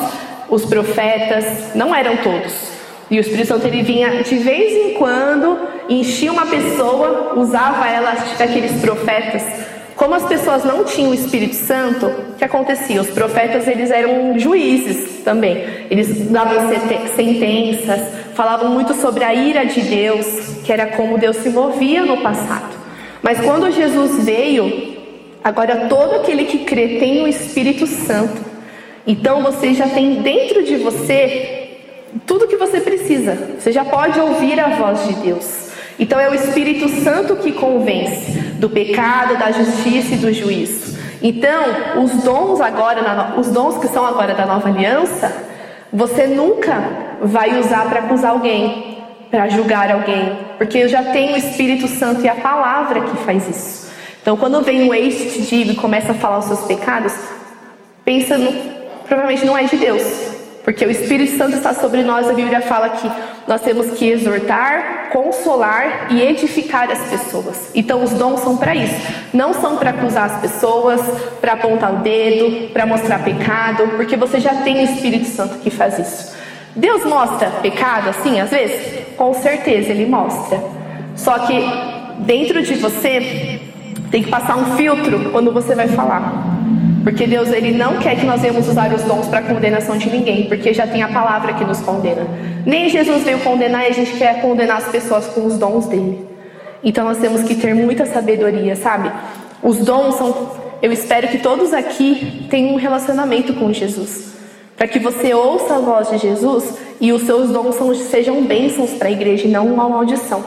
os 0.49 0.65
profetas, 0.67 1.75
não 1.75 1.95
eram 1.95 2.17
todos. 2.19 2.72
E 3.11 3.19
o 3.19 3.21
Espírito 3.21 3.49
Santo 3.49 3.67
ele 3.67 3.83
vinha 3.83 4.23
de 4.23 4.37
vez 4.37 4.73
em 4.73 4.95
quando, 4.95 5.59
enchia 5.89 6.33
uma 6.33 6.47
pessoa, 6.47 7.35
usava 7.37 7.87
ela, 7.89 8.13
aqueles 8.39 8.73
profetas. 8.81 9.43
Como 9.95 10.15
as 10.15 10.25
pessoas 10.25 10.65
não 10.65 10.85
tinham 10.85 11.11
o 11.11 11.15
Espírito 11.15 11.55
Santo, 11.55 12.07
o 12.07 12.35
que 12.37 12.45
acontecia? 12.45 13.01
Os 13.01 13.11
profetas 13.11 13.69
eles 13.69 13.91
eram 13.91 14.39
juízes 14.39 15.23
também. 15.23 15.65
Eles 15.91 16.29
davam 16.29 16.57
sentenças, 17.15 18.01
falavam 18.35 18.71
muito 18.71 18.95
sobre 18.95 19.23
a 19.23 19.35
ira 19.35 19.65
de 19.65 19.81
Deus, 19.83 20.27
que 20.65 20.73
era 20.73 20.87
como 20.87 21.19
Deus 21.19 21.37
se 21.37 21.51
movia 21.51 22.05
no 22.05 22.19
passado. 22.23 22.75
Mas 23.23 23.41
quando 23.41 23.71
Jesus 23.71 24.25
veio, 24.25 24.97
agora 25.45 25.87
todo 25.89 26.17
aquele 26.17 26.47
que 26.47 26.59
crê 26.59 26.99
tem 26.99 27.23
o 27.23 27.29
Espírito 27.29 27.87
Santo. 27.87 28.43
Então 29.07 29.43
você 29.43 29.75
já 29.75 29.89
tem 29.89 30.23
dentro 30.23 30.65
de 30.65 30.77
você 30.77 31.62
tudo 32.27 32.49
que 32.49 32.57
você 32.57 32.81
precisa. 32.81 33.37
Você 33.59 33.73
já 33.73 33.85
pode 33.85 34.19
ouvir 34.21 34.59
a 34.61 34.69
voz 34.71 35.07
de 35.07 35.15
Deus. 35.15 35.71
Então 35.99 36.19
é 36.19 36.29
o 36.29 36.35
Espírito 36.35 36.89
Santo 37.03 37.37
que 37.37 37.53
convence 37.53 38.33
do 38.59 38.69
pecado, 38.69 39.37
da 39.37 39.51
justiça 39.51 40.15
e 40.15 40.19
do 40.19 40.33
juízo. 40.33 40.99
Então, 41.23 42.03
os 42.03 42.11
dons 42.25 42.61
agora, 42.61 43.35
os 43.39 43.49
dons 43.49 43.79
que 43.79 43.87
são 43.87 44.05
agora 44.05 44.35
da 44.35 44.45
nova 44.45 44.69
aliança, 44.69 45.33
você 45.93 46.27
nunca 46.27 46.83
vai 47.23 47.61
usar 47.61 47.89
para 47.89 48.01
acusar 48.01 48.33
alguém, 48.33 48.99
para 49.31 49.49
julgar 49.49 49.91
alguém, 49.93 50.37
porque 50.59 50.79
eu 50.79 50.89
já 50.89 51.05
tenho 51.05 51.35
o 51.35 51.37
Espírito 51.37 51.87
Santo 51.87 52.23
e 52.23 52.29
a 52.29 52.35
palavra 52.35 53.03
que 53.03 53.17
faz 53.19 53.49
isso. 53.49 53.93
Então, 54.21 54.37
quando 54.37 54.63
vem 54.63 54.83
um 54.83 54.95
ex 54.95 55.35
te 55.35 55.43
diga 55.43 55.73
e 55.73 55.77
começa 55.77 56.13
a 56.13 56.15
falar 56.15 56.39
os 56.39 56.47
seus 56.47 56.63
pecados, 56.63 57.15
pensa 58.05 58.37
no, 58.37 58.53
provavelmente 59.07 59.45
não 59.45 59.57
é 59.57 59.65
de 59.65 59.77
Deus, 59.77 60.32
porque 60.65 60.85
o 60.85 60.91
Espírito 60.91 61.37
Santo 61.37 61.57
está 61.57 61.75
sobre 61.75 62.03
nós, 62.03 62.29
a 62.29 62.33
Bíblia 62.33 62.61
fala 62.61 62.91
que 62.91 63.11
nós 63.49 63.61
temos 63.63 63.99
que 63.99 64.09
exortar, 64.09 65.11
consolar 65.11 66.07
e 66.11 66.23
edificar 66.23 66.89
as 66.91 67.01
pessoas. 67.11 67.71
Então 67.75 68.03
os 68.03 68.11
dons 68.11 68.41
são 68.41 68.57
para 68.57 68.75
isso. 68.75 68.95
Não 69.35 69.53
são 69.55 69.77
para 69.77 69.91
acusar 69.91 70.31
as 70.31 70.41
pessoas, 70.41 71.01
para 71.41 71.55
apontar 71.55 71.93
o 71.95 71.97
dedo, 71.99 72.69
para 72.69 72.87
mostrar 72.87 73.25
pecado, 73.25 73.89
porque 73.97 74.17
você 74.17 74.39
já 74.39 74.55
tem 74.63 74.79
o 74.79 74.85
Espírito 74.85 75.27
Santo 75.27 75.59
que 75.59 75.71
faz 75.71 75.99
isso. 75.99 76.33
Deus 76.77 77.05
mostra 77.05 77.51
pecado 77.61 78.09
assim, 78.09 78.41
às 78.41 78.51
vezes? 78.51 79.05
Com 79.17 79.35
certeza 79.35 79.91
ele 79.91 80.07
mostra. 80.07 80.63
Só 81.17 81.41
que 81.41 81.61
dentro 82.21 82.63
de 82.63 82.75
você 82.75 83.61
tem 84.13 84.23
que 84.23 84.31
passar 84.31 84.57
um 84.57 84.77
filtro 84.77 85.31
quando 85.33 85.53
você 85.53 85.75
vai 85.75 85.89
falar. 85.89 86.42
Porque 87.03 87.27
Deus 87.27 87.51
ele 87.51 87.73
não 87.73 87.99
quer 87.99 88.17
que 88.17 88.25
nós 88.25 88.41
venhamos 88.41 88.69
usar 88.69 88.93
os 88.93 89.03
dons 89.03 89.27
para 89.27 89.43
condenação 89.43 89.97
de 89.97 90.09
ninguém, 90.09 90.47
porque 90.47 90.73
já 90.73 90.87
tem 90.87 91.03
a 91.03 91.09
palavra 91.09 91.53
que 91.55 91.65
nos 91.65 91.81
condena. 91.81 92.27
Nem 92.65 92.89
Jesus 92.89 93.25
veio 93.25 93.41
condenar 93.41 93.85
e 93.85 93.87
a 93.89 93.93
gente 93.93 94.13
quer 94.13 94.41
condenar 94.41 94.79
as 94.79 94.89
pessoas 94.89 95.27
com 95.27 95.45
os 95.47 95.59
dons 95.59 95.87
dele. 95.87 96.25
Então 96.85 97.05
nós 97.05 97.19
temos 97.19 97.43
que 97.43 97.55
ter 97.57 97.75
muita 97.75 98.07
sabedoria, 98.07 98.77
sabe? 98.77 99.11
Os 99.63 99.79
dons 99.79 100.15
são. 100.15 100.51
Eu 100.81 100.93
espero 100.93 101.29
que 101.29 101.39
todos 101.39 101.73
aqui 101.73 102.47
tenham 102.51 102.75
um 102.75 102.77
relacionamento 102.77 103.53
com 103.55 103.73
Jesus. 103.73 104.33
Para 104.77 104.89
que 104.89 104.99
você 104.99 105.33
ouça 105.35 105.77
a 105.77 105.79
voz 105.79 106.11
de 106.11 106.19
Jesus 106.19 106.75
e 107.01 107.13
os 107.13 107.23
seus 107.23 107.51
dons 107.51 107.77
sejam 108.11 108.43
bênçãos 108.43 108.91
para 108.93 109.09
a 109.09 109.13
igreja 109.13 109.47
e 109.47 109.51
não 109.51 109.67
uma 109.67 109.89
maldição. 109.89 110.43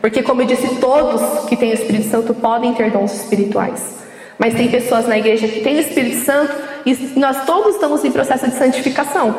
Porque, 0.00 0.22
como 0.22 0.42
eu 0.42 0.46
disse, 0.46 0.76
todos 0.76 1.20
que 1.48 1.56
têm 1.56 1.70
o 1.70 1.74
Espírito 1.74 2.08
Santo 2.08 2.34
podem 2.34 2.74
ter 2.74 2.90
dons 2.92 3.12
espirituais. 3.12 4.05
Mas 4.38 4.54
tem 4.54 4.68
pessoas 4.68 5.08
na 5.08 5.18
igreja 5.18 5.48
que 5.48 5.60
têm 5.60 5.76
o 5.76 5.80
Espírito 5.80 6.24
Santo 6.24 6.54
e 6.84 7.18
nós 7.18 7.44
todos 7.44 7.74
estamos 7.74 8.04
em 8.04 8.12
processo 8.12 8.48
de 8.48 8.56
santificação. 8.56 9.34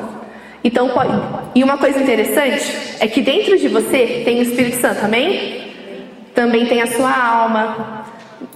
Então, 0.63 0.91
e 1.55 1.63
uma 1.63 1.77
coisa 1.77 1.99
interessante 1.99 2.97
é 2.99 3.07
que 3.07 3.21
dentro 3.21 3.57
de 3.57 3.67
você 3.67 4.23
tem 4.25 4.39
o 4.39 4.41
Espírito 4.41 4.81
Santo, 4.81 5.05
amém? 5.05 5.71
Também 6.33 6.65
tem 6.65 6.81
a 6.81 6.87
sua 6.87 7.15
alma. 7.15 8.05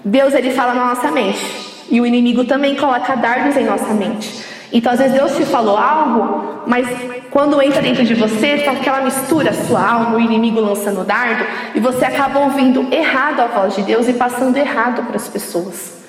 Deus 0.04 0.34
ele 0.34 0.52
fala 0.52 0.74
na 0.74 0.88
nossa 0.88 1.12
mente. 1.12 1.46
E 1.90 2.02
o 2.02 2.06
inimigo 2.06 2.44
também 2.46 2.76
coloca 2.76 3.16
dardos 3.16 3.56
em 3.56 3.64
nossa 3.64 3.94
mente. 3.94 4.44
Então, 4.74 4.94
às 4.94 5.00
vezes 5.00 5.14
Deus 5.14 5.36
te 5.36 5.46
falou 5.46 5.78
algo, 5.78 6.64
mas 6.66 6.88
quando 7.30 7.62
entra 7.62 7.82
dentro 7.82 8.04
de 8.04 8.14
você, 8.14 8.58
tá 8.60 8.72
aquela 8.72 9.02
mistura, 9.02 9.54
sua 9.54 9.86
alma, 9.86 10.16
o 10.16 10.20
inimigo 10.20 10.62
lançando 10.62 11.04
dardo, 11.04 11.46
e 11.76 11.80
você 11.80 12.06
acaba 12.06 12.40
ouvindo 12.40 12.88
errado 12.94 13.42
a 13.42 13.48
voz 13.48 13.76
de 13.76 13.84
Deus 13.84 14.08
e 14.08 14.14
passando 14.14 14.56
errado 14.56 15.04
para 15.04 15.18
as 15.18 15.28
pessoas. 15.28 16.01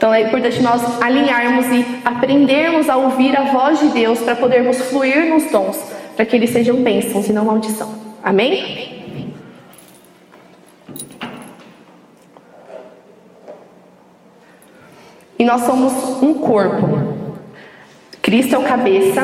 Então 0.00 0.14
é 0.14 0.22
importante 0.22 0.62
nós 0.62 0.80
alinharmos 1.02 1.66
e 1.66 1.84
aprendermos 2.06 2.88
a 2.88 2.96
ouvir 2.96 3.36
a 3.36 3.52
voz 3.52 3.80
de 3.80 3.88
Deus 3.88 4.18
para 4.20 4.34
podermos 4.34 4.78
fluir 4.88 5.28
nos 5.28 5.52
dons, 5.52 5.76
para 6.16 6.24
que 6.24 6.34
eles 6.34 6.48
sejam 6.48 6.76
bênçãos 6.76 7.28
e 7.28 7.34
não 7.34 7.44
maldição. 7.44 7.94
Amém? 8.24 9.04
E 15.38 15.44
nós 15.44 15.60
somos 15.64 15.92
um 16.22 16.32
corpo. 16.32 16.98
Cristo 18.22 18.54
é 18.54 18.58
o 18.58 18.62
cabeça 18.62 19.20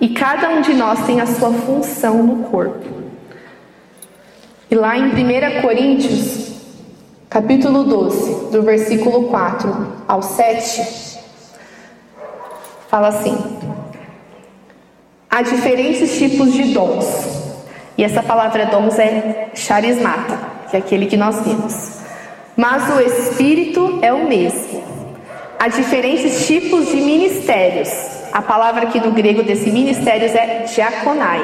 e 0.00 0.08
cada 0.08 0.48
um 0.48 0.62
de 0.62 0.72
nós 0.72 1.04
tem 1.04 1.20
a 1.20 1.26
sua 1.26 1.52
função 1.52 2.22
no 2.22 2.44
corpo. 2.44 3.02
E 4.70 4.74
lá 4.74 4.96
em 4.96 5.08
1 5.08 5.60
Coríntios 5.60 6.47
capítulo 7.28 7.84
12, 7.84 8.50
do 8.50 8.62
versículo 8.62 9.24
4 9.28 9.92
ao 10.08 10.22
7, 10.22 11.18
fala 12.88 13.08
assim: 13.08 13.36
Há 15.30 15.42
diferentes 15.42 16.18
tipos 16.18 16.52
de 16.54 16.72
dons, 16.72 17.06
e 17.98 18.04
essa 18.04 18.22
palavra 18.22 18.66
dons 18.66 18.98
é 18.98 19.50
charismata, 19.54 20.38
que 20.70 20.76
é 20.76 20.78
aquele 20.78 21.06
que 21.06 21.16
nós 21.16 21.44
vimos. 21.44 21.98
Mas 22.56 22.88
o 22.96 23.00
Espírito 23.00 23.98
é 24.02 24.12
o 24.12 24.26
mesmo. 24.26 24.82
Há 25.58 25.68
diferentes 25.68 26.46
tipos 26.46 26.88
de 26.88 26.96
ministérios. 26.96 27.90
A 28.32 28.42
palavra 28.42 28.84
aqui 28.84 29.00
no 29.00 29.12
grego 29.12 29.42
desse 29.42 29.70
ministérios 29.70 30.34
é 30.34 30.64
diaconai. 30.64 31.42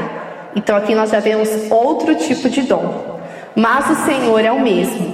Então 0.57 0.77
aqui 0.77 0.95
nós 0.95 1.11
já 1.11 1.21
vemos 1.21 1.49
outro 1.71 2.15
tipo 2.17 2.49
de 2.49 2.63
dom. 2.63 3.21
Mas 3.55 3.89
o 3.91 3.95
Senhor 4.05 4.41
é 4.41 4.51
o 4.51 4.61
mesmo. 4.61 5.14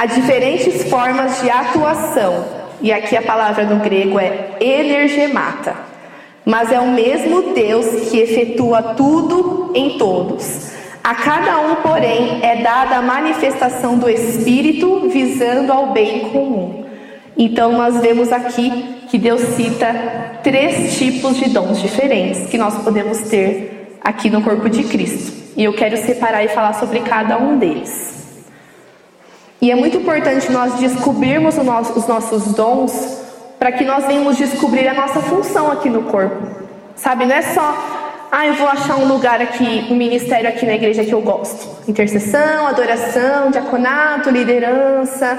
Há 0.00 0.06
diferentes 0.06 0.84
formas 0.84 1.42
de 1.42 1.50
atuação, 1.50 2.46
e 2.80 2.90
aqui 2.90 3.14
a 3.18 3.20
palavra 3.20 3.64
no 3.64 3.80
grego 3.80 4.18
é 4.18 4.52
energemata. 4.58 5.74
Mas 6.42 6.72
é 6.72 6.80
o 6.80 6.90
mesmo 6.90 7.52
Deus 7.52 8.08
que 8.08 8.18
efetua 8.18 8.94
tudo 8.94 9.72
em 9.74 9.98
todos. 9.98 10.70
A 11.04 11.14
cada 11.14 11.60
um, 11.60 11.74
porém, 11.82 12.42
é 12.42 12.62
dada 12.62 12.96
a 12.96 13.02
manifestação 13.02 13.98
do 13.98 14.08
Espírito 14.08 15.06
visando 15.10 15.70
ao 15.70 15.92
bem 15.92 16.30
comum. 16.30 16.86
Então, 17.36 17.72
nós 17.72 18.00
vemos 18.00 18.32
aqui 18.32 19.02
que 19.10 19.18
Deus 19.18 19.42
cita 19.54 20.38
três 20.42 20.96
tipos 20.96 21.36
de 21.36 21.50
dons 21.50 21.78
diferentes 21.78 22.48
que 22.48 22.56
nós 22.56 22.74
podemos 22.82 23.18
ter 23.28 23.98
aqui 24.00 24.30
no 24.30 24.40
corpo 24.40 24.66
de 24.70 24.82
Cristo. 24.84 25.30
E 25.58 25.62
eu 25.62 25.74
quero 25.74 25.98
separar 25.98 26.42
e 26.42 26.48
falar 26.48 26.72
sobre 26.72 27.00
cada 27.00 27.36
um 27.36 27.58
deles. 27.58 28.19
E 29.60 29.70
é 29.70 29.74
muito 29.74 29.98
importante 29.98 30.50
nós 30.50 30.74
descobrirmos 30.74 31.56
os 31.58 32.06
nossos 32.06 32.54
dons 32.54 33.20
para 33.58 33.70
que 33.70 33.84
nós 33.84 34.06
venhamos 34.06 34.38
descobrir 34.38 34.88
a 34.88 34.94
nossa 34.94 35.20
função 35.20 35.70
aqui 35.70 35.90
no 35.90 36.04
corpo. 36.04 36.46
Sabe, 36.96 37.26
não 37.26 37.34
é 37.34 37.42
só, 37.42 37.74
ah, 38.32 38.46
eu 38.46 38.54
vou 38.54 38.66
achar 38.66 38.96
um 38.96 39.06
lugar 39.06 39.42
aqui, 39.42 39.86
um 39.90 39.96
ministério 39.96 40.48
aqui 40.48 40.64
na 40.64 40.74
igreja 40.74 41.04
que 41.04 41.12
eu 41.12 41.20
gosto. 41.20 41.68
Intercessão, 41.86 42.66
adoração, 42.66 43.50
diaconato, 43.50 44.30
liderança, 44.30 45.38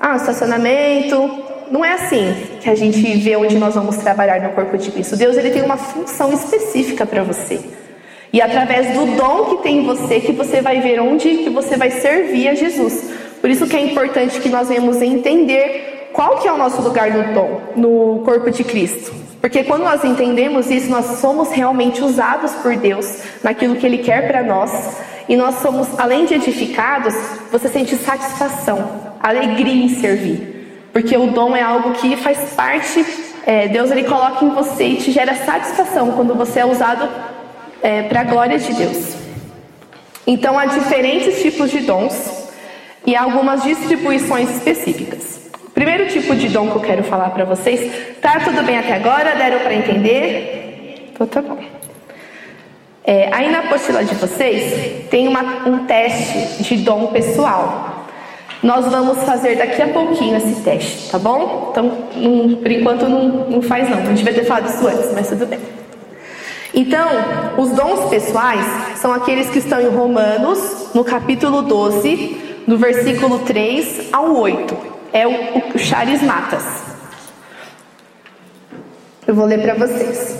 ah, 0.00 0.16
estacionamento. 0.16 1.44
Não 1.70 1.84
é 1.84 1.92
assim 1.92 2.34
que 2.62 2.70
a 2.70 2.74
gente 2.74 3.02
vê 3.18 3.36
onde 3.36 3.58
nós 3.58 3.74
vamos 3.74 3.98
trabalhar 3.98 4.40
no 4.40 4.48
corpo 4.50 4.78
de 4.78 4.90
Cristo. 4.90 5.14
Deus 5.14 5.36
ele 5.36 5.50
tem 5.50 5.60
uma 5.62 5.76
função 5.76 6.32
específica 6.32 7.04
para 7.04 7.22
você. 7.22 7.60
E 8.32 8.40
através 8.40 8.94
do 8.94 9.14
dom 9.14 9.44
que 9.44 9.62
tem 9.62 9.78
em 9.78 9.84
você, 9.84 10.20
que 10.20 10.32
você 10.32 10.62
vai 10.62 10.80
ver 10.80 11.00
onde 11.00 11.28
que 11.38 11.50
você 11.50 11.76
vai 11.76 11.90
servir 11.90 12.48
a 12.48 12.54
Jesus. 12.54 13.17
Por 13.40 13.50
isso 13.50 13.66
que 13.66 13.76
é 13.76 13.80
importante 13.80 14.40
que 14.40 14.48
nós 14.48 14.68
venhamos 14.68 15.00
entender 15.00 16.10
qual 16.12 16.38
que 16.38 16.48
é 16.48 16.52
o 16.52 16.56
nosso 16.56 16.82
lugar 16.82 17.10
no 17.10 17.32
dom, 17.32 17.60
no 17.76 18.22
corpo 18.24 18.50
de 18.50 18.64
Cristo. 18.64 19.12
Porque 19.40 19.62
quando 19.62 19.84
nós 19.84 20.04
entendemos 20.04 20.70
isso, 20.70 20.90
nós 20.90 21.20
somos 21.20 21.50
realmente 21.50 22.02
usados 22.02 22.52
por 22.54 22.76
Deus 22.76 23.22
naquilo 23.42 23.76
que 23.76 23.86
Ele 23.86 23.98
quer 23.98 24.26
para 24.26 24.42
nós. 24.42 24.98
E 25.28 25.36
nós 25.36 25.56
somos, 25.56 25.86
além 25.98 26.24
de 26.24 26.34
edificados, 26.34 27.14
você 27.52 27.68
sente 27.68 27.94
satisfação, 27.96 29.14
alegria 29.20 29.84
em 29.84 29.88
servir. 29.88 30.88
Porque 30.92 31.16
o 31.16 31.28
dom 31.28 31.54
é 31.54 31.62
algo 31.62 31.92
que 31.92 32.16
faz 32.16 32.54
parte, 32.54 33.04
é, 33.46 33.68
Deus 33.68 33.90
ele 33.90 34.04
coloca 34.04 34.44
em 34.44 34.50
você 34.50 34.84
e 34.84 34.96
te 34.96 35.12
gera 35.12 35.34
satisfação 35.34 36.12
quando 36.12 36.34
você 36.34 36.60
é 36.60 36.66
usado 36.66 37.08
é, 37.82 38.02
para 38.02 38.20
a 38.20 38.24
glória 38.24 38.58
de 38.58 38.72
Deus. 38.72 39.16
Então 40.26 40.58
há 40.58 40.66
diferentes 40.66 41.40
tipos 41.40 41.70
de 41.70 41.80
dons 41.80 42.37
e 43.08 43.16
algumas 43.16 43.62
distribuições 43.62 44.50
específicas. 44.50 45.40
Primeiro 45.72 46.08
tipo 46.08 46.36
de 46.36 46.46
dom 46.50 46.68
que 46.70 46.76
eu 46.76 46.82
quero 46.82 47.02
falar 47.02 47.30
para 47.30 47.46
vocês, 47.46 47.90
tá 48.20 48.38
tudo 48.38 48.62
bem 48.62 48.76
até 48.76 48.96
agora? 48.96 49.34
Deram 49.34 49.60
para 49.60 49.74
entender? 49.74 51.08
Então 51.10 51.26
tá 51.26 51.40
bom. 51.40 51.56
É, 53.02 53.30
aí 53.32 53.50
na 53.50 53.60
apostila 53.60 54.04
de 54.04 54.14
vocês 54.14 55.06
tem 55.08 55.26
uma, 55.26 55.40
um 55.66 55.86
teste 55.86 56.62
de 56.62 56.76
dom 56.84 57.06
pessoal. 57.06 58.04
Nós 58.62 58.84
vamos 58.88 59.22
fazer 59.22 59.56
daqui 59.56 59.80
a 59.80 59.88
pouquinho 59.88 60.36
esse 60.36 60.60
teste, 60.60 61.10
tá 61.10 61.18
bom? 61.18 61.68
Então, 61.70 61.88
por 62.60 62.70
enquanto 62.70 63.08
não, 63.08 63.48
não 63.48 63.62
faz 63.62 63.88
não. 63.88 64.00
A 64.00 64.04
gente 64.04 64.22
vai 64.22 64.34
ter 64.34 64.44
falado 64.44 64.68
isso 64.68 64.86
antes, 64.86 65.14
mas 65.14 65.28
tudo 65.30 65.46
bem. 65.46 65.60
Então, 66.74 67.08
os 67.56 67.70
dons 67.70 68.10
pessoais 68.10 68.66
são 68.96 69.14
aqueles 69.14 69.48
que 69.48 69.60
estão 69.60 69.80
em 69.80 69.88
Romanos, 69.88 70.90
no 70.94 71.02
capítulo 71.02 71.62
12, 71.62 72.47
do 72.68 72.76
versículo 72.76 73.38
3 73.40 74.10
ao 74.12 74.36
8. 74.36 74.76
É 75.10 75.26
o, 75.26 75.32
o 75.74 75.78
charismatas. 75.78 76.62
Eu 79.26 79.34
vou 79.34 79.46
ler 79.46 79.62
para 79.62 79.72
vocês. 79.72 80.36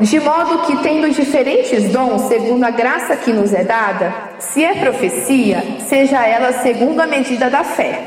De 0.00 0.18
modo 0.18 0.66
que, 0.66 0.82
tendo 0.82 1.10
diferentes 1.10 1.92
dons, 1.92 2.22
segundo 2.22 2.64
a 2.64 2.70
graça 2.70 3.14
que 3.16 3.34
nos 3.34 3.52
é 3.52 3.64
dada, 3.64 4.14
se 4.38 4.64
é 4.64 4.76
profecia, 4.76 5.62
seja 5.86 6.26
ela 6.26 6.52
segundo 6.54 6.98
a 7.00 7.06
medida 7.06 7.50
da 7.50 7.62
fé. 7.62 8.00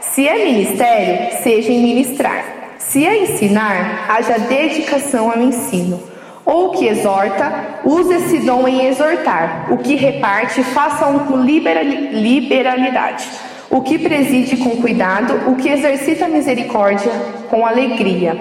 Se 0.00 0.28
é 0.28 0.44
ministério, 0.44 1.42
seja 1.42 1.72
em 1.72 1.82
ministrar. 1.82 2.44
Se 2.78 3.06
é 3.06 3.22
ensinar, 3.22 4.04
haja 4.10 4.38
dedicação 4.38 5.30
ao 5.30 5.40
ensino. 5.40 6.11
Ou 6.44 6.70
que 6.70 6.86
exorta, 6.86 7.80
use 7.84 8.14
esse 8.14 8.38
dom 8.40 8.66
em 8.66 8.86
exortar. 8.86 9.68
O 9.70 9.78
que 9.78 9.94
reparte, 9.94 10.62
faça-o 10.62 11.20
com 11.20 11.36
liberalidade. 11.42 13.28
O 13.70 13.80
que 13.80 13.98
preside 13.98 14.56
com 14.56 14.70
cuidado, 14.82 15.50
o 15.50 15.56
que 15.56 15.68
exercita 15.68 16.24
a 16.26 16.28
misericórdia 16.28 17.12
com 17.48 17.64
alegria. 17.64 18.36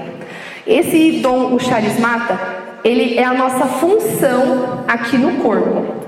Esse 0.65 1.19
dom, 1.21 1.53
o 1.53 1.59
charismata, 1.59 2.39
ele 2.83 3.17
é 3.17 3.23
a 3.23 3.33
nossa 3.33 3.65
função 3.65 4.83
aqui 4.87 5.17
no 5.17 5.41
corpo. 5.41 6.01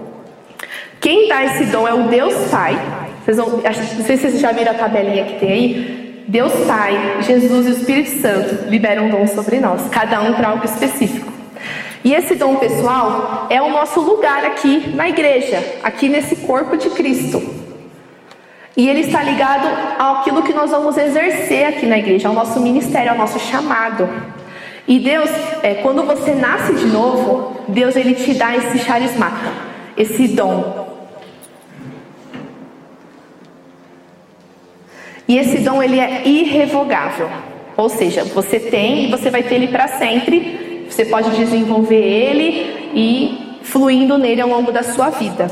Quem 0.99 1.27
dá 1.27 1.43
esse 1.43 1.65
dom 1.65 1.87
é 1.87 1.93
o 1.93 2.03
Deus 2.03 2.33
Pai. 2.49 2.79
Vocês 3.23 3.37
vão, 3.37 3.49
não 3.49 4.05
sei 4.05 4.17
se 4.17 4.23
vocês 4.23 4.39
já 4.39 4.51
viram 4.51 4.71
a 4.71 4.75
tabelinha 4.75 5.25
que 5.25 5.39
tem 5.39 5.51
aí. 5.51 6.23
Deus 6.27 6.53
Pai, 6.65 7.17
Jesus 7.21 7.67
e 7.67 7.69
o 7.69 7.73
Espírito 7.73 8.21
Santo 8.21 8.69
liberam 8.69 9.09
dom 9.09 9.27
sobre 9.27 9.59
nós, 9.59 9.89
cada 9.89 10.21
um 10.21 10.33
para 10.33 10.49
algo 10.49 10.63
específico. 10.63 11.32
E 12.03 12.13
esse 12.13 12.35
dom 12.35 12.57
pessoal 12.57 13.47
é 13.49 13.61
o 13.61 13.69
nosso 13.69 14.01
lugar 14.01 14.43
aqui 14.45 14.91
na 14.93 15.07
igreja, 15.07 15.63
aqui 15.81 16.09
nesse 16.09 16.35
corpo 16.35 16.75
de 16.75 16.89
Cristo. 16.89 17.41
E 18.75 18.89
ele 18.89 19.01
está 19.01 19.23
ligado 19.23 19.67
àquilo 19.99 20.43
que 20.43 20.51
nós 20.51 20.71
vamos 20.71 20.97
exercer 20.97 21.65
aqui 21.65 21.85
na 21.85 21.97
igreja, 21.97 22.27
ao 22.27 22.33
nosso 22.33 22.59
ministério, 22.59 23.11
ao 23.11 23.17
nosso 23.17 23.39
chamado. 23.39 24.09
E 24.85 24.99
Deus, 24.99 25.29
é, 25.61 25.75
quando 25.75 26.03
você 26.03 26.33
nasce 26.33 26.73
de 26.73 26.87
novo, 26.87 27.55
Deus 27.69 27.95
ele 27.95 28.15
te 28.15 28.33
dá 28.33 28.53
esse 28.53 28.79
charismata, 28.79 29.53
esse 29.95 30.27
dom. 30.27 30.83
E 35.25 35.37
esse 35.37 35.59
dom 35.59 35.81
ele 35.81 36.01
é 36.01 36.27
irrevogável. 36.27 37.29
Ou 37.77 37.87
seja, 37.87 38.25
você 38.25 38.59
tem 38.59 39.05
e 39.05 39.11
você 39.11 39.29
vai 39.29 39.41
ter 39.41 39.55
ele 39.55 39.69
para 39.69 39.87
sempre 39.87 40.72
você 40.89 41.05
pode 41.05 41.31
desenvolver 41.31 41.95
ele 41.95 42.89
e 42.93 43.59
fluindo 43.63 44.17
nele 44.17 44.41
ao 44.41 44.49
longo 44.49 44.71
da 44.71 44.83
sua 44.83 45.09
vida. 45.09 45.47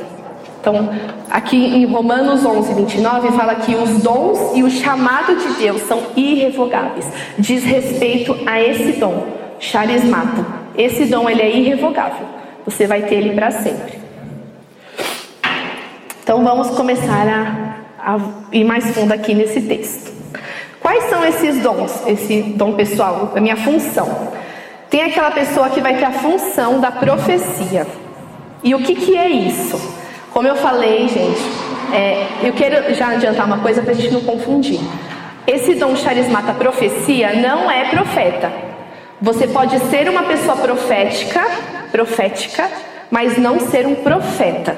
Então, 0.62 0.92
aqui 1.30 1.58
em 1.58 1.86
Romanos 1.86 2.46
11, 2.46 2.76
29, 2.76 3.32
fala 3.32 3.56
que 3.56 3.74
os 3.74 4.04
dons 4.04 4.56
e 4.56 4.62
o 4.62 4.70
chamado 4.70 5.36
de 5.36 5.54
Deus 5.56 5.82
são 5.82 6.04
irrevogáveis. 6.16 7.08
Diz 7.40 7.64
respeito 7.64 8.38
a 8.46 8.62
esse 8.62 9.00
dom, 9.00 9.26
charismata. 9.60 10.46
Esse 10.78 11.06
dom 11.06 11.28
ele 11.28 11.42
é 11.42 11.58
irrevogável. 11.58 12.28
Você 12.64 12.86
vai 12.86 13.02
ter 13.02 13.16
ele 13.16 13.34
para 13.34 13.50
sempre. 13.50 14.00
Então, 16.24 16.44
vamos 16.44 16.70
começar 16.70 17.28
a, 17.28 18.14
a 18.14 18.20
ir 18.52 18.64
mais 18.64 18.86
fundo 18.92 19.12
aqui 19.12 19.34
nesse 19.34 19.62
texto. 19.62 20.12
Quais 20.80 21.06
são 21.06 21.26
esses 21.26 21.62
dons? 21.62 22.06
Esse 22.06 22.42
dom 22.56 22.74
pessoal, 22.74 23.34
a 23.36 23.42
minha 23.42 23.56
função. 23.56 24.32
Tem 24.92 25.04
aquela 25.04 25.32
pessoa 25.32 25.70
que 25.70 25.80
vai 25.80 25.96
ter 25.96 26.04
a 26.04 26.12
função 26.12 26.82
da 26.82 26.92
profecia. 26.92 27.88
E 28.62 28.76
o 28.76 28.80
que, 28.80 28.94
que 28.94 29.18
é 29.18 29.30
isso? 29.30 29.80
Como 30.32 30.46
eu 30.46 30.58
falei, 30.58 31.08
gente, 31.08 31.42
é, 31.94 32.28
eu 32.44 32.52
quero 32.52 32.94
já 32.94 33.12
adiantar 33.12 33.46
uma 33.46 33.60
coisa 33.60 33.82
para 33.82 33.92
a 33.92 33.96
gente 33.96 34.12
não 34.12 34.20
confundir. 34.20 34.82
Esse 35.48 35.76
dom 35.76 35.96
charismata 35.96 36.54
profecia 36.54 37.32
não 37.36 37.72
é 37.72 37.86
profeta. 37.86 38.52
Você 39.22 39.48
pode 39.48 39.80
ser 39.80 40.10
uma 40.10 40.24
pessoa 40.24 40.58
profética, 40.58 41.42
profética, 41.90 42.70
mas 43.10 43.38
não 43.38 43.62
ser 43.62 43.88
um 43.88 43.96
profeta. 43.96 44.76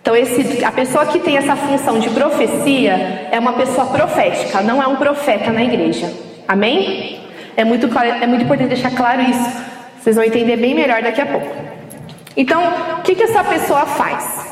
Então, 0.00 0.14
esse, 0.14 0.64
a 0.64 0.70
pessoa 0.70 1.06
que 1.06 1.18
tem 1.18 1.36
essa 1.36 1.56
função 1.56 1.98
de 1.98 2.10
profecia 2.10 3.28
é 3.32 3.40
uma 3.40 3.54
pessoa 3.54 3.88
profética, 3.88 4.60
não 4.60 4.80
é 4.80 4.86
um 4.86 4.96
profeta 4.96 5.50
na 5.50 5.64
igreja. 5.64 6.12
Amém? 6.46 7.21
É 7.56 7.64
muito, 7.64 7.86
é 7.98 8.26
muito 8.26 8.44
importante 8.44 8.68
deixar 8.68 8.90
claro 8.92 9.20
isso. 9.22 9.62
Vocês 10.00 10.16
vão 10.16 10.24
entender 10.24 10.56
bem 10.56 10.74
melhor 10.74 11.02
daqui 11.02 11.20
a 11.20 11.26
pouco. 11.26 11.54
Então, 12.36 12.62
o 12.98 13.02
que, 13.02 13.14
que 13.14 13.22
essa 13.22 13.44
pessoa 13.44 13.84
faz? 13.84 14.50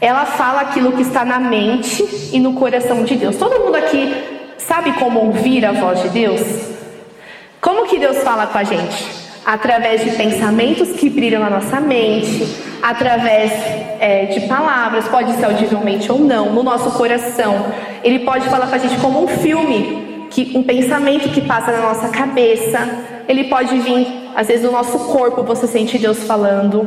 Ela 0.00 0.24
fala 0.24 0.60
aquilo 0.60 0.92
que 0.92 1.02
está 1.02 1.24
na 1.24 1.40
mente 1.40 2.04
e 2.32 2.38
no 2.38 2.52
coração 2.54 3.02
de 3.02 3.16
Deus. 3.16 3.36
Todo 3.36 3.60
mundo 3.60 3.76
aqui 3.76 4.14
sabe 4.58 4.92
como 4.92 5.20
ouvir 5.20 5.64
a 5.64 5.72
voz 5.72 6.02
de 6.02 6.08
Deus? 6.10 6.40
Como 7.60 7.86
que 7.86 7.98
Deus 7.98 8.18
fala 8.18 8.46
com 8.46 8.58
a 8.58 8.64
gente? 8.64 9.04
Através 9.44 10.04
de 10.04 10.10
pensamentos 10.12 10.90
que 10.90 11.08
brilham 11.08 11.40
na 11.40 11.50
nossa 11.50 11.80
mente, 11.80 12.46
através 12.82 13.52
é, 14.00 14.26
de 14.26 14.40
palavras, 14.42 15.06
pode 15.08 15.32
ser 15.36 15.46
audivelmente 15.46 16.10
ou 16.10 16.18
não, 16.18 16.52
no 16.52 16.62
nosso 16.62 16.90
coração. 16.92 17.66
Ele 18.04 18.20
pode 18.20 18.48
falar 18.48 18.68
com 18.68 18.74
a 18.74 18.78
gente 18.78 19.00
como 19.00 19.24
um 19.24 19.28
filme 19.28 20.05
que 20.36 20.52
um 20.54 20.62
pensamento 20.62 21.30
que 21.30 21.40
passa 21.40 21.72
na 21.72 21.80
nossa 21.80 22.10
cabeça, 22.10 22.78
ele 23.26 23.44
pode 23.44 23.74
vir, 23.78 24.06
às 24.36 24.48
vezes, 24.48 24.66
no 24.66 24.70
nosso 24.70 24.98
corpo, 25.10 25.42
você 25.42 25.66
sente 25.66 25.96
Deus 25.96 26.24
falando. 26.24 26.86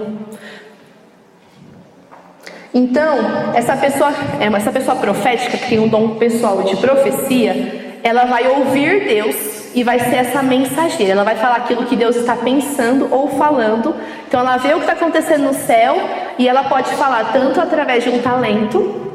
Então, 2.71 3.17
essa 3.55 3.75
pessoa, 3.75 4.13
é, 4.39 4.45
essa 4.55 4.71
pessoa 4.71 4.95
profética 4.97 5.57
que 5.57 5.67
tem 5.67 5.79
um 5.79 5.87
dom 5.87 6.09
pessoal 6.09 6.61
de 6.61 6.77
profecia, 6.77 7.97
ela 8.03 8.25
vai 8.25 8.47
ouvir 8.47 9.07
Deus 9.07 9.35
e 9.73 9.83
vai 9.83 9.97
ser 9.97 10.17
essa 10.17 10.43
mensageira. 10.43 11.13
Ela 11.13 11.23
vai 11.23 11.35
falar 11.35 11.55
aquilo 11.55 11.85
que 11.85 11.95
Deus 11.95 12.17
está 12.17 12.35
pensando 12.35 13.11
ou 13.11 13.29
falando. 13.29 13.95
Então, 14.27 14.41
ela 14.41 14.57
vê 14.57 14.75
o 14.75 14.75
que 14.75 14.81
está 14.81 14.93
acontecendo 14.93 15.45
no 15.45 15.55
céu 15.55 15.97
e 16.37 16.47
ela 16.47 16.65
pode 16.65 16.91
falar 16.91 17.31
tanto 17.33 17.59
através 17.59 18.03
de 18.03 18.11
um 18.11 18.19
talento, 18.19 19.08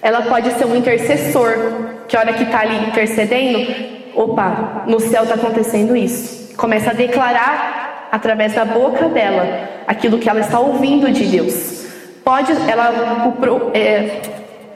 ela 0.00 0.22
pode 0.22 0.50
ser 0.52 0.64
um 0.64 0.76
intercessor, 0.76 1.54
que 2.06 2.16
a 2.16 2.20
hora 2.20 2.32
que 2.32 2.44
está 2.44 2.60
ali 2.60 2.88
intercedendo, 2.88 3.66
opa, 4.14 4.84
no 4.86 5.00
céu 5.00 5.24
está 5.24 5.34
acontecendo 5.34 5.96
isso. 5.96 6.56
Começa 6.56 6.90
a 6.90 6.94
declarar 6.94 8.08
através 8.10 8.54
da 8.54 8.64
boca 8.64 9.08
dela 9.08 9.68
aquilo 9.86 10.18
que 10.18 10.28
ela 10.28 10.40
está 10.40 10.58
ouvindo 10.58 11.10
de 11.10 11.24
Deus. 11.24 11.86
Pode, 12.24 12.52
ela, 12.68 13.26
o, 13.26 13.70
é, 13.74 14.22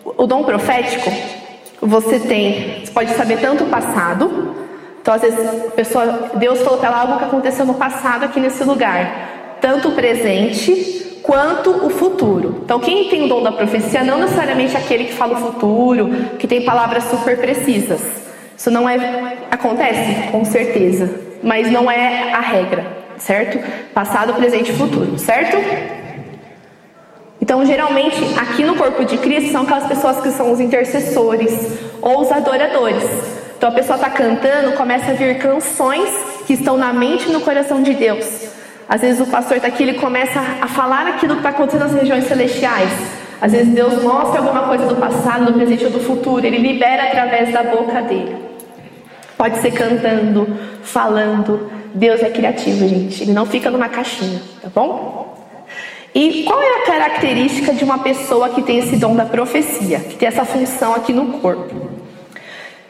o 0.05 0.27
dom 0.27 0.43
profético, 0.43 1.11
você 1.81 2.19
tem, 2.19 2.85
você 2.85 2.93
pode 2.93 3.11
saber 3.13 3.41
tanto 3.41 3.65
o 3.65 3.67
passado 3.69 4.55
Então, 5.01 5.15
às 5.15 5.21
vezes, 5.21 5.73
pessoa, 5.75 6.31
Deus 6.35 6.61
falou 6.61 6.79
para 6.79 6.89
ela 6.89 7.01
algo 7.01 7.19
que 7.19 7.25
aconteceu 7.25 7.67
no 7.67 7.75
passado 7.75 8.25
aqui 8.25 8.39
nesse 8.39 8.63
lugar, 8.63 9.57
tanto 9.61 9.89
o 9.89 9.93
presente 9.93 11.02
quanto 11.23 11.71
o 11.87 11.91
futuro. 11.91 12.63
Então, 12.65 12.81
quem 12.81 13.09
tem 13.09 13.25
o 13.25 13.29
dom 13.29 13.43
da 13.43 13.53
profecia, 13.53 14.03
não 14.03 14.19
necessariamente 14.19 14.77
aquele 14.77 15.05
que 15.05 15.13
fala 15.13 15.39
o 15.39 15.53
futuro, 15.53 16.11
que 16.39 16.47
tem 16.47 16.63
palavras 16.63 17.05
super 17.05 17.39
precisas. 17.39 18.01
Isso 18.57 18.71
não 18.71 18.89
é. 18.89 19.37
Acontece, 19.51 20.31
com 20.31 20.45
certeza, 20.45 21.11
mas 21.43 21.71
não 21.71 21.91
é 21.91 22.33
a 22.33 22.41
regra, 22.41 22.87
certo? 23.17 23.59
Passado, 23.95 24.35
presente 24.35 24.73
e 24.73 24.75
futuro, 24.75 25.19
certo? 25.19 25.57
Então, 27.41 27.65
geralmente, 27.67 28.23
aqui 28.39 28.63
no 28.63 28.77
corpo 28.77 29.05
de 29.05 29.19
Cristo 29.19 29.51
são 29.51 29.63
aquelas 29.63 29.87
pessoas 29.87 30.21
que 30.21 30.31
são 30.31 30.53
os 30.53 30.61
intercessores 30.61 31.53
ou 32.01 32.21
os 32.21 32.31
adoradores. 32.31 33.05
Então, 33.57 33.69
a 33.69 33.73
pessoa 33.73 33.97
está 33.97 34.11
cantando, 34.11 34.77
começa 34.77 35.11
a 35.11 35.15
vir 35.15 35.39
canções 35.39 36.09
que 36.47 36.55
estão 36.55 36.77
na 36.77 36.93
mente 36.93 37.29
e 37.29 37.33
no 37.33 37.41
coração 37.41 37.83
de 37.83 37.95
Deus. 37.95 38.62
Às 38.93 39.01
vezes, 39.01 39.23
o 39.23 39.27
pastor 39.27 39.57
está 39.57 39.69
aqui, 39.69 39.85
ele 39.85 39.95
começa 39.95 40.39
a 40.61 40.69
falar 40.69 41.07
aquilo 41.07 41.33
que 41.33 41.39
está 41.39 41.49
acontecendo 41.49 41.85
nas 41.85 41.95
regiões 41.95 42.25
celestiais. 42.25 42.91
Às 43.41 43.53
vezes, 43.53 43.73
Deus 43.73 44.03
mostra 44.03 44.43
alguma 44.43 44.69
coisa 44.69 44.85
do 44.85 44.97
passado, 44.97 45.47
do 45.47 45.55
presente 45.55 45.87
ou 45.87 45.91
do 45.91 46.01
futuro, 46.01 46.47
ele 46.47 46.59
libera 46.59 47.05
através 47.05 47.51
da 47.51 47.63
boca 47.63 48.03
dele. 48.03 48.37
Pode 49.39 49.63
ser 49.63 49.71
cantando, 49.71 50.47
falando. 50.83 51.71
Deus 51.95 52.23
é 52.23 52.29
criativo, 52.29 52.87
gente. 52.87 53.23
Ele 53.23 53.33
não 53.33 53.47
fica 53.47 53.71
numa 53.71 53.89
caixinha, 53.89 54.43
tá 54.61 54.69
bom? 54.69 55.39
E 56.15 56.43
qual 56.43 56.61
é 56.61 56.83
a 56.83 56.85
característica 56.85 57.73
de 57.73 57.85
uma 57.85 58.01
pessoa 58.01 58.51
que 58.51 58.61
tem 58.61 58.79
esse 58.79 58.97
dom 58.97 59.17
da 59.17 59.25
profecia, 59.25 60.01
que 60.01 60.17
tem 60.17 60.29
essa 60.29 60.45
função 60.45 60.95
aqui 60.95 61.15
no 61.15 61.39
corpo? 61.39 61.89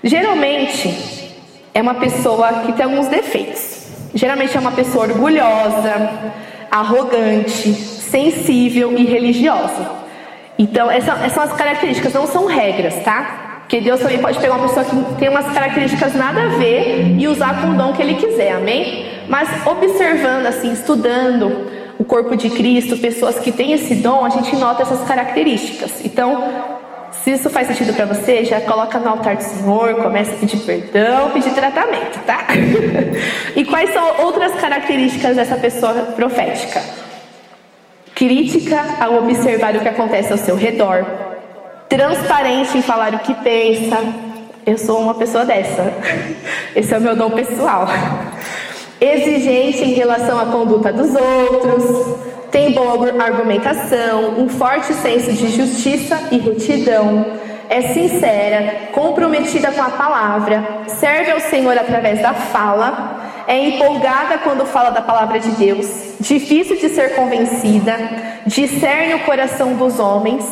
Geralmente 0.03 1.33
é 1.73 1.81
uma 1.81 1.95
pessoa 1.95 2.65
que 2.67 2.73
tem 2.73 2.87
alguns 2.87 3.07
defeitos. 3.07 3.82
Geralmente 4.15 4.57
é 4.57 4.61
uma 4.61 4.73
pessoa 4.73 5.07
orgulhosa, 5.07 6.33
arrogante, 6.71 7.73
sensível 7.73 8.97
e 8.97 9.05
religiosa. 9.05 9.91
Então, 10.59 10.91
essas 10.91 11.33
são 11.33 11.43
as 11.43 11.53
características, 11.53 12.13
não 12.13 12.27
são 12.27 12.47
regras, 12.47 12.95
tá? 13.03 13.61
Porque 13.61 13.81
Deus 13.81 14.01
também 14.01 14.19
pode 14.19 14.39
pegar 14.39 14.57
uma 14.57 14.69
pessoa 14.69 14.85
que 14.85 15.15
tem 15.15 15.29
umas 15.29 15.51
características 15.53 16.15
nada 16.15 16.43
a 16.43 16.49
ver 16.49 17.17
e 17.19 17.27
usar 17.27 17.63
com 17.63 17.71
o 17.71 17.75
dom 17.75 17.95
que 17.95 18.03
Ele 18.03 18.15
quiser, 18.15 18.53
amém? 18.53 19.07
Mas 19.29 19.49
observando, 19.67 20.47
assim, 20.47 20.73
estudando, 20.73 21.71
o 21.99 22.05
corpo 22.05 22.37
de 22.37 22.51
Cristo, 22.51 22.99
pessoas 22.99 23.39
que 23.39 23.51
têm 23.51 23.73
esse 23.73 23.95
dom, 23.95 24.25
a 24.25 24.29
gente 24.29 24.55
nota 24.57 24.83
essas 24.83 25.07
características. 25.07 26.05
Então, 26.05 26.72
se 27.13 27.33
isso 27.33 27.51
faz 27.51 27.69
sentido 27.69 27.95
para 27.95 28.07
você, 28.07 28.45
já 28.45 28.61
coloca 28.61 28.99
no 28.99 29.11
altar 29.11 29.37
do 29.37 29.43
Senhor, 29.43 29.95
começa 29.97 30.33
a 30.33 30.37
pedir 30.37 30.59
perdão, 30.59 31.31
pedir 31.31 31.53
tratamento, 31.53 32.19
tá? 32.25 32.47
e 33.55 33.65
quais 33.65 33.93
são 33.93 34.23
outras 34.23 34.53
características 34.55 35.37
dessa 35.37 35.57
pessoa 35.57 35.93
profética? 36.17 36.83
Crítica 38.15 38.81
ao 39.01 39.19
observar 39.19 39.77
o 39.77 39.81
que 39.81 39.89
acontece 39.89 40.33
ao 40.33 40.39
seu 40.39 40.57
redor, 40.57 41.05
transparente 41.89 42.79
em 42.79 42.83
falar 42.83 43.15
o 43.15 43.19
que 43.19 43.35
pensa. 43.35 43.99
Eu 44.65 44.79
sou 44.79 45.01
uma 45.01 45.15
pessoa 45.15 45.45
dessa. 45.45 45.93
Esse 46.75 46.95
é 46.95 46.99
o 46.99 47.01
meu 47.01 47.15
dom 47.15 47.31
pessoal 47.31 47.87
exigente 49.01 49.83
em 49.83 49.93
relação 49.95 50.39
à 50.39 50.47
conduta 50.47 50.93
dos 50.93 51.15
outros, 51.15 52.32
tem 52.53 52.73
boa 52.73 53.23
argumentação, 53.25 54.39
um 54.39 54.47
forte 54.47 54.93
senso 54.93 55.33
de 55.33 55.49
justiça 55.49 56.29
e 56.31 56.37
retidão, 56.37 57.25
é 57.71 57.81
sincera, 57.95 58.91
comprometida 58.93 59.73
com 59.73 59.81
a 59.81 59.89
palavra, 59.89 60.63
serve 60.87 61.31
ao 61.31 61.41
Senhor 61.41 61.77
através 61.79 62.21
da 62.21 62.35
fala, 62.35 63.45
é 63.47 63.59
empolgada 63.59 64.37
quando 64.37 64.67
fala 64.67 64.91
da 64.91 65.01
palavra 65.01 65.41
de 65.41 65.51
Deus, 65.53 66.17
difícil 66.21 66.77
de 66.77 66.91
ser 66.91 67.15
convencida, 67.15 67.97
discerne 68.47 69.15
o 69.15 69.21
coração 69.21 69.73
dos 69.73 69.99
homens, 69.99 70.45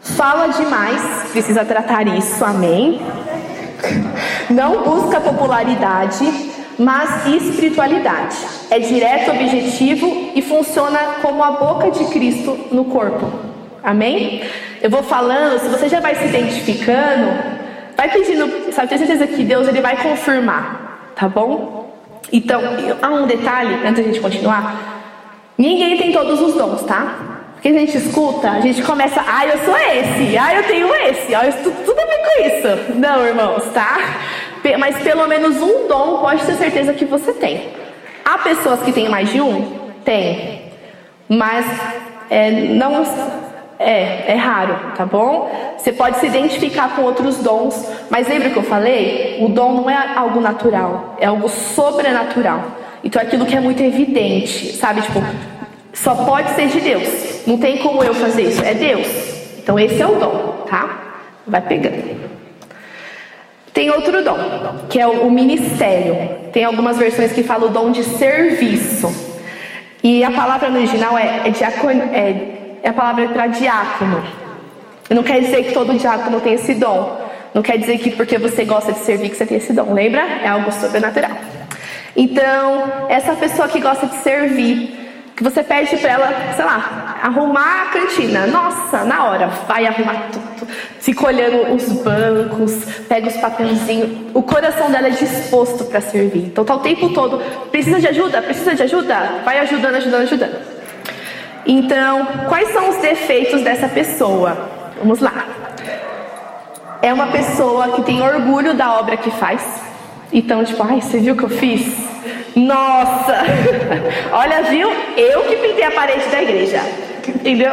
fala 0.00 0.46
demais, 0.46 1.02
precisa 1.30 1.62
tratar 1.62 2.06
isso, 2.08 2.42
amém? 2.42 3.02
Não 4.48 4.82
busca 4.82 5.20
popularidade, 5.20 6.55
mas 6.78 7.26
espiritualidade. 7.26 8.36
É 8.70 8.78
direto, 8.78 9.30
objetivo 9.30 10.32
e 10.34 10.42
funciona 10.42 10.98
como 11.22 11.42
a 11.42 11.52
boca 11.52 11.90
de 11.90 12.04
Cristo 12.06 12.58
no 12.70 12.84
corpo. 12.86 13.30
Amém? 13.82 14.42
Eu 14.82 14.90
vou 14.90 15.02
falando, 15.02 15.58
se 15.58 15.68
você 15.68 15.88
já 15.88 16.00
vai 16.00 16.14
se 16.14 16.24
identificando, 16.24 17.56
vai 17.96 18.10
pedindo, 18.10 18.72
sabe, 18.72 18.88
tenho 18.88 19.06
certeza 19.06 19.26
que 19.26 19.42
Deus 19.42 19.68
ele 19.68 19.80
vai 19.80 19.96
confirmar, 19.96 21.12
tá 21.14 21.28
bom? 21.28 21.94
Então, 22.32 22.60
há 23.00 23.08
um 23.08 23.26
detalhe 23.26 23.74
antes 23.86 23.96
da 23.96 24.02
gente 24.02 24.20
continuar. 24.20 25.02
Ninguém 25.56 25.96
tem 25.96 26.12
todos 26.12 26.40
os 26.40 26.54
dons, 26.54 26.82
tá? 26.82 27.36
Porque 27.54 27.68
a 27.68 27.72
gente 27.72 27.96
escuta, 27.96 28.50
a 28.50 28.60
gente 28.60 28.82
começa, 28.82 29.24
ah, 29.26 29.46
eu 29.46 29.58
sou 29.64 29.76
esse, 29.76 30.36
ah, 30.36 30.54
eu 30.54 30.62
tenho 30.64 30.94
esse, 30.94 31.34
ah, 31.34 31.44
eu 31.44 31.50
estudo 31.50 31.76
tudo 31.84 31.96
ver 31.96 32.18
com 32.18 32.42
isso. 32.44 32.94
Não, 32.98 33.26
irmãos, 33.26 33.64
tá? 33.72 33.98
Mas 34.78 34.96
pelo 35.02 35.26
menos 35.28 35.60
um 35.60 35.86
dom 35.86 36.18
pode 36.18 36.44
ter 36.44 36.54
certeza 36.54 36.92
que 36.92 37.04
você 37.04 37.32
tem. 37.32 37.68
Há 38.24 38.38
pessoas 38.38 38.80
que 38.82 38.92
têm 38.92 39.08
mais 39.08 39.30
de 39.30 39.40
um? 39.40 39.90
Tem. 40.04 40.62
Mas 41.28 41.64
é, 42.30 42.50
não 42.50 43.04
é, 43.78 44.32
é 44.32 44.34
raro, 44.34 44.76
tá 44.96 45.04
bom? 45.04 45.50
Você 45.76 45.92
pode 45.92 46.18
se 46.18 46.26
identificar 46.26 46.96
com 46.96 47.02
outros 47.02 47.36
dons, 47.38 47.88
mas 48.10 48.26
lembra 48.28 48.50
que 48.50 48.56
eu 48.56 48.62
falei? 48.62 49.38
O 49.40 49.48
dom 49.48 49.74
não 49.74 49.90
é 49.90 50.14
algo 50.16 50.40
natural, 50.40 51.16
é 51.20 51.26
algo 51.26 51.48
sobrenatural. 51.48 52.64
Então 53.04 53.22
é 53.22 53.24
aquilo 53.24 53.46
que 53.46 53.54
é 53.54 53.60
muito 53.60 53.82
evidente, 53.82 54.74
sabe? 54.76 55.02
Tipo, 55.02 55.22
só 55.92 56.14
pode 56.14 56.50
ser 56.50 56.68
de 56.68 56.80
Deus. 56.80 57.46
Não 57.46 57.58
tem 57.58 57.78
como 57.78 58.02
eu 58.02 58.14
fazer 58.14 58.42
isso, 58.42 58.64
é 58.64 58.74
Deus. 58.74 59.06
Então 59.58 59.78
esse 59.78 60.00
é 60.00 60.06
o 60.06 60.16
dom, 60.16 60.64
tá? 60.68 61.22
Vai 61.46 61.60
pegando. 61.60 62.35
Tem 63.76 63.90
outro 63.90 64.24
dom, 64.24 64.38
que 64.88 64.98
é 64.98 65.06
o, 65.06 65.30
ministério. 65.30 66.30
Tem 66.50 66.64
algumas 66.64 66.96
versões 66.96 67.30
que 67.30 67.42
falam 67.42 67.68
o 67.68 67.70
dom 67.70 67.90
de 67.90 68.04
serviço. 68.04 69.14
E 70.02 70.24
a 70.24 70.30
palavra 70.30 70.70
no 70.70 70.78
original 70.78 71.18
é, 71.18 71.42
é, 71.44 71.50
diacon, 71.50 71.90
é, 71.90 72.78
é 72.82 72.88
a 72.88 72.92
palavra 72.94 73.28
para 73.28 73.48
diácono. 73.48 74.24
Não 75.10 75.22
quer 75.22 75.40
dizer 75.40 75.62
que 75.62 75.74
todo 75.74 75.92
diácono 75.92 76.40
tem 76.40 76.54
esse 76.54 76.72
dom. 76.72 77.20
Não 77.52 77.60
quer 77.60 77.76
dizer 77.76 77.98
que 77.98 78.12
porque 78.12 78.38
você 78.38 78.64
gosta 78.64 78.94
de 78.94 79.00
servir 79.00 79.28
que 79.28 79.36
você 79.36 79.44
tem 79.44 79.58
esse 79.58 79.74
dom. 79.74 79.92
Lembra? 79.92 80.22
É 80.22 80.48
algo 80.48 80.72
sobrenatural. 80.72 81.32
Então, 82.16 83.06
essa 83.10 83.34
pessoa 83.34 83.68
que 83.68 83.78
gosta 83.78 84.06
de 84.06 84.16
servir, 84.22 85.05
que 85.36 85.44
você 85.44 85.62
pede 85.62 85.98
para 85.98 86.10
ela, 86.10 86.34
sei 86.56 86.64
lá, 86.64 87.18
arrumar 87.22 87.82
a 87.82 87.86
cantina. 87.86 88.46
Nossa, 88.46 89.04
na 89.04 89.26
hora, 89.26 89.48
vai 89.68 89.86
arrumar 89.86 90.28
tudo. 90.32 90.66
Fica 90.98 91.26
olhando 91.26 91.74
os 91.74 91.92
bancos, 92.02 92.72
pega 93.06 93.28
os 93.28 93.36
papelzinhos. 93.36 94.30
O 94.32 94.42
coração 94.42 94.90
dela 94.90 95.08
é 95.08 95.10
disposto 95.10 95.84
para 95.84 96.00
servir. 96.00 96.46
Então 96.46 96.64
tá 96.64 96.74
o 96.74 96.78
tempo 96.78 97.10
todo, 97.10 97.38
precisa 97.70 98.00
de 98.00 98.08
ajuda? 98.08 98.40
Precisa 98.40 98.74
de 98.74 98.82
ajuda? 98.84 99.42
Vai 99.44 99.58
ajudando, 99.58 99.96
ajudando, 99.96 100.22
ajudando. 100.22 100.56
Então, 101.66 102.26
quais 102.48 102.72
são 102.72 102.88
os 102.88 102.96
defeitos 102.96 103.60
dessa 103.60 103.88
pessoa? 103.88 104.56
Vamos 104.98 105.20
lá. 105.20 105.44
É 107.02 107.12
uma 107.12 107.26
pessoa 107.26 107.88
que 107.90 108.02
tem 108.02 108.22
orgulho 108.22 108.72
da 108.72 108.98
obra 108.98 109.18
que 109.18 109.30
faz. 109.32 109.62
Então, 110.32 110.64
tipo, 110.64 110.82
ai, 110.82 111.02
você 111.02 111.18
viu 111.18 111.34
o 111.34 111.36
que 111.36 111.44
eu 111.44 111.50
fiz? 111.50 112.15
Nossa! 112.56 113.36
Olha, 114.32 114.62
viu? 114.62 114.88
Eu 115.14 115.42
que 115.42 115.56
pintei 115.56 115.84
a 115.84 115.90
parede 115.90 116.26
da 116.30 116.42
igreja. 116.42 116.80
Entendeu? 117.28 117.72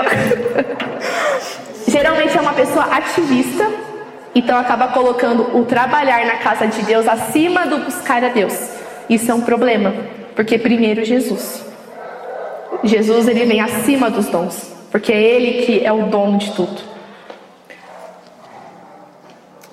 Geralmente 1.88 2.38
é 2.38 2.42
uma 2.42 2.54
pessoa 2.54 2.86
ativista, 2.86 3.72
então 4.36 4.58
acaba 4.58 4.90
colocando 4.90 5.58
o 5.58 5.64
trabalhar 5.64 6.26
na 6.26 6.36
casa 6.38 6.68
de 6.68 6.82
Deus 6.82 7.08
acima 7.08 7.66
do 7.66 7.78
buscar 7.80 8.24
a 8.24 8.30
Deus. 8.30 8.54
Isso 9.10 9.32
é 9.32 9.34
um 9.34 9.42
problema, 9.42 9.94
porque 10.36 10.58
primeiro 10.58 11.06
Jesus. 11.06 11.64
Jesus 12.84 13.28
ele 13.28 13.46
vem 13.46 13.62
acima 13.62 14.10
dos 14.10 14.28
dons, 14.28 14.74
porque 14.92 15.14
é 15.14 15.22
ele 15.22 15.66
que 15.66 15.86
é 15.86 15.92
o 15.92 16.08
dono 16.08 16.38
de 16.38 16.52
tudo. 16.52 16.82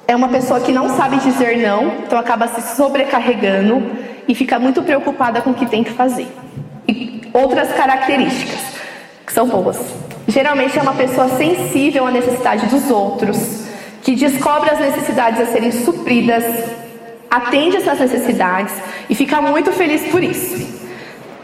É 0.06 0.14
uma 0.14 0.28
pessoa 0.28 0.60
que 0.60 0.72
não 0.72 0.90
sabe 0.96 1.16
dizer 1.18 1.56
não, 1.58 1.86
então 2.04 2.18
acaba 2.18 2.46
se 2.48 2.76
sobrecarregando 2.76 4.09
e 4.30 4.34
fica 4.34 4.60
muito 4.60 4.80
preocupada 4.82 5.40
com 5.42 5.50
o 5.50 5.54
que 5.54 5.66
tem 5.66 5.82
que 5.82 5.90
fazer. 5.90 6.28
E 6.86 7.20
outras 7.32 7.72
características 7.72 8.60
que 9.26 9.32
são 9.32 9.48
boas. 9.48 9.76
Geralmente 10.28 10.78
é 10.78 10.82
uma 10.82 10.94
pessoa 10.94 11.28
sensível 11.30 12.06
à 12.06 12.12
necessidade 12.12 12.66
dos 12.66 12.88
outros, 12.92 13.66
que 14.04 14.14
descobre 14.14 14.70
as 14.70 14.78
necessidades 14.78 15.40
a 15.40 15.46
serem 15.46 15.72
supridas, 15.72 16.44
atende 17.28 17.78
essas 17.78 17.98
necessidades 17.98 18.72
e 19.08 19.16
fica 19.16 19.42
muito 19.42 19.72
feliz 19.72 20.02
por 20.12 20.22
isso. 20.22 20.80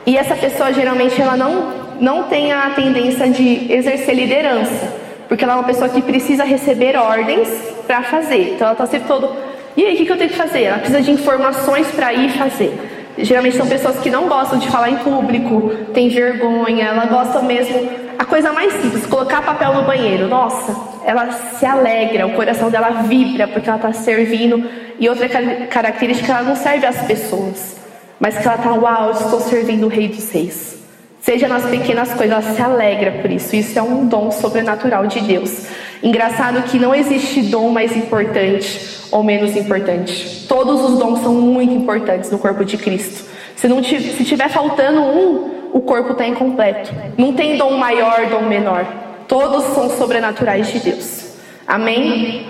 E 0.07 0.16
essa 0.16 0.37
pessoa 0.37 0.72
geralmente 0.72 1.20
ela 1.20 1.37
não 1.37 1.87
não 2.01 2.25
tem 2.25 2.53
a 2.53 2.70
tendência 2.70 3.29
de 3.29 3.72
exercer 3.72 4.14
liderança, 4.14 4.94
porque 5.27 5.42
ela 5.42 5.55
é 5.55 5.57
uma 5.57 5.64
pessoa 5.64 5.88
que 5.88 6.03
precisa 6.03 6.44
receber 6.44 6.96
ordens 6.96 7.49
para 7.85 8.05
fazer. 8.05 8.53
Então 8.53 8.68
ela 8.68 8.72
está 8.75 8.87
sempre 8.87 9.09
todo 9.09 9.55
E 9.76 9.84
aí, 9.84 9.94
o 9.94 10.06
que, 10.06 10.10
eu 10.10 10.16
tenho 10.16 10.30
que 10.30 10.36
fazer? 10.36 10.62
Ela 10.62 10.78
precisa 10.78 11.02
de 11.02 11.10
informações 11.10 11.86
para 11.88 12.12
ir 12.14 12.30
fazer. 12.30 12.72
Geralmente 13.18 13.56
são 13.56 13.66
pessoas 13.66 13.98
que 13.98 14.10
não 14.10 14.26
gostam 14.26 14.58
de 14.58 14.68
falar 14.70 14.90
em 14.90 14.96
público, 14.96 15.70
tem 15.92 16.08
vergonha, 16.08 16.86
ela 16.86 17.06
gosta 17.06 17.40
mesmo. 17.42 17.88
A 18.18 18.24
coisa 18.24 18.52
mais 18.52 18.72
simples, 18.74 19.06
colocar 19.06 19.42
papel 19.42 19.74
no 19.74 19.82
banheiro. 19.82 20.28
Nossa, 20.28 20.74
ela 21.04 21.30
se 21.30 21.64
alegra, 21.66 22.26
o 22.26 22.32
coração 22.32 22.70
dela 22.70 23.02
vibra 23.02 23.46
porque 23.48 23.68
ela 23.68 23.76
está 23.76 23.92
servindo. 23.92 24.68
E 24.98 25.08
outra 25.08 25.28
característica, 25.68 26.32
ela 26.32 26.42
não 26.42 26.56
serve 26.56 26.86
às 26.86 27.02
pessoas, 27.02 27.76
mas 28.18 28.38
que 28.38 28.46
ela 28.46 28.56
está, 28.56 28.72
uau, 28.72 29.10
estou 29.10 29.40
servindo 29.40 29.84
o 29.84 29.88
Rei 29.88 30.08
dos 30.08 30.30
Reis. 30.30 30.76
Seja 31.20 31.48
nas 31.48 31.64
pequenas 31.64 32.14
coisas, 32.14 32.30
ela 32.30 32.54
se 32.54 32.62
alegra 32.62 33.12
por 33.20 33.30
isso. 33.30 33.56
Isso 33.56 33.78
é 33.78 33.82
um 33.82 34.06
dom 34.06 34.30
sobrenatural 34.30 35.06
de 35.06 35.20
Deus. 35.20 35.66
Engraçado 36.02 36.62
que 36.62 36.78
não 36.78 36.94
existe 36.94 37.42
dom 37.42 37.70
mais 37.70 37.96
importante 37.96 38.96
ou 39.11 39.22
menos 39.22 39.56
importante. 39.56 40.46
Todos 40.48 40.82
os 40.82 40.98
dons 40.98 41.20
são 41.20 41.35
muito 41.35 41.72
importantes 41.72 42.30
no 42.30 42.38
corpo 42.38 42.64
de 42.64 42.76
Cristo. 42.76 43.24
Se 43.56 43.66
não 43.68 43.82
se 43.82 44.24
tiver 44.24 44.48
faltando 44.48 45.00
um, 45.00 45.70
o 45.72 45.80
corpo 45.80 46.12
está 46.12 46.26
incompleto. 46.26 46.90
Não 47.16 47.32
tem 47.32 47.56
dom 47.56 47.76
maior, 47.76 48.26
dom 48.26 48.42
menor. 48.42 48.87
Todos 49.26 49.64
são 49.74 49.90
sobrenaturais 49.90 50.70
de 50.72 50.78
Deus. 50.78 51.37
Amém? 51.66 52.46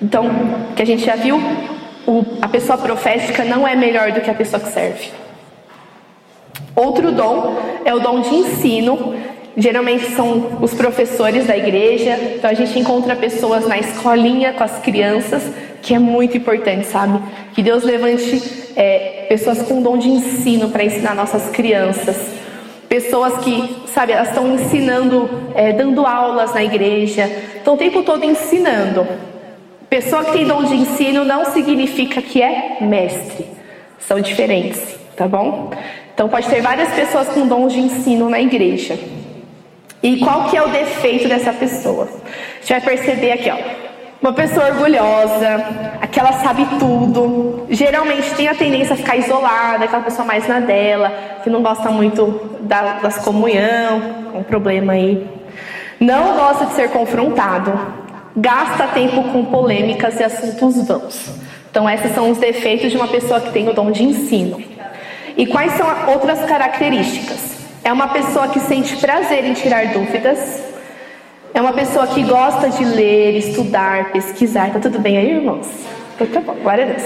Então, 0.00 0.28
que 0.74 0.82
a 0.82 0.84
gente 0.84 1.04
já 1.04 1.14
viu, 1.14 1.40
o, 2.06 2.24
a 2.42 2.48
pessoa 2.48 2.76
profética 2.76 3.44
não 3.44 3.66
é 3.66 3.76
melhor 3.76 4.12
do 4.12 4.20
que 4.20 4.30
a 4.30 4.34
pessoa 4.34 4.60
que 4.60 4.68
serve. 4.70 5.10
Outro 6.74 7.12
dom 7.12 7.56
é 7.84 7.94
o 7.94 8.00
dom 8.00 8.20
de 8.20 8.34
ensino. 8.34 9.14
Geralmente 9.56 10.10
são 10.12 10.58
os 10.62 10.72
professores 10.72 11.46
da 11.46 11.56
igreja. 11.56 12.18
Então 12.36 12.50
a 12.50 12.54
gente 12.54 12.78
encontra 12.78 13.14
pessoas 13.14 13.66
na 13.66 13.78
escolinha 13.78 14.52
com 14.52 14.64
as 14.64 14.78
crianças, 14.78 15.42
que 15.82 15.94
é 15.94 15.98
muito 15.98 16.36
importante, 16.36 16.86
sabe? 16.86 17.20
Que 17.54 17.62
Deus 17.62 17.82
levante 17.82 18.40
é, 18.76 19.26
pessoas 19.28 19.62
com 19.62 19.82
dom 19.82 19.98
de 19.98 20.08
ensino 20.08 20.70
para 20.70 20.84
ensinar 20.84 21.14
nossas 21.14 21.50
crianças. 21.50 22.16
Pessoas 22.88 23.38
que, 23.38 23.82
sabe, 23.92 24.12
elas 24.12 24.28
estão 24.28 24.54
ensinando, 24.54 25.28
é, 25.54 25.72
dando 25.72 26.06
aulas 26.06 26.54
na 26.54 26.62
igreja, 26.62 27.24
estão 27.56 27.74
o 27.74 27.76
tempo 27.76 28.02
todo 28.02 28.24
ensinando. 28.24 29.06
Pessoa 29.88 30.24
que 30.24 30.32
tem 30.32 30.46
dom 30.46 30.64
de 30.64 30.74
ensino 30.74 31.24
não 31.24 31.44
significa 31.46 32.22
que 32.22 32.40
é 32.40 32.78
mestre. 32.80 33.46
São 33.98 34.20
diferentes, 34.20 34.80
tá 35.16 35.28
bom? 35.28 35.70
Então 36.14 36.28
pode 36.28 36.48
ter 36.48 36.60
várias 36.60 36.88
pessoas 36.94 37.28
com 37.28 37.46
dons 37.46 37.72
de 37.72 37.80
ensino 37.80 38.28
na 38.28 38.40
igreja. 38.40 38.98
E 40.02 40.18
qual 40.18 40.48
que 40.48 40.56
é 40.56 40.62
o 40.62 40.68
defeito 40.68 41.28
dessa 41.28 41.52
pessoa? 41.52 42.08
Gente 42.60 42.70
vai 42.70 42.80
perceber 42.80 43.32
aqui, 43.32 43.50
ó. 43.50 43.92
Uma 44.20 44.32
pessoa 44.32 44.66
orgulhosa, 44.66 45.64
aquela 46.00 46.32
sabe 46.34 46.64
tudo, 46.78 47.66
geralmente 47.68 48.32
tem 48.34 48.46
a 48.46 48.54
tendência 48.54 48.94
a 48.94 48.96
ficar 48.96 49.16
isolada, 49.16 49.84
aquela 49.84 50.02
pessoa 50.02 50.24
mais 50.24 50.46
na 50.46 50.60
dela, 50.60 51.12
que 51.42 51.50
não 51.50 51.60
gosta 51.60 51.90
muito 51.90 52.58
da, 52.60 53.00
das 53.00 53.18
comunhão, 53.18 54.00
um 54.34 54.42
problema 54.44 54.92
aí. 54.92 55.26
Não 55.98 56.36
gosta 56.36 56.66
de 56.66 56.74
ser 56.74 56.90
confrontado, 56.90 57.72
gasta 58.36 58.88
tempo 58.88 59.24
com 59.24 59.44
polêmicas 59.46 60.18
e 60.20 60.24
assuntos 60.24 60.86
vãos. 60.86 61.30
Então, 61.70 61.88
esses 61.88 62.14
são 62.14 62.30
os 62.30 62.38
defeitos 62.38 62.90
de 62.90 62.96
uma 62.96 63.08
pessoa 63.08 63.40
que 63.40 63.50
tem 63.50 63.68
o 63.68 63.72
dom 63.72 63.90
de 63.90 64.04
ensino. 64.04 64.62
E 65.36 65.46
quais 65.46 65.72
são 65.72 65.86
outras 66.12 66.44
características? 66.44 67.51
É 67.84 67.92
uma 67.92 68.08
pessoa 68.08 68.48
que 68.48 68.58
sente 68.60 68.96
prazer 68.96 69.44
em 69.44 69.52
tirar 69.54 69.88
dúvidas. 69.88 70.62
É 71.52 71.60
uma 71.60 71.72
pessoa 71.72 72.06
que 72.06 72.22
gosta 72.22 72.70
de 72.70 72.84
ler, 72.84 73.36
estudar, 73.36 74.12
pesquisar. 74.12 74.72
Tá 74.72 74.78
tudo 74.78 75.00
bem 75.00 75.18
aí, 75.18 75.32
irmãos? 75.32 75.66
Então 76.14 76.28
tá 76.28 76.40
bom, 76.40 76.54
glória 76.62 76.84
a 76.84 76.86
Deus. 76.86 77.02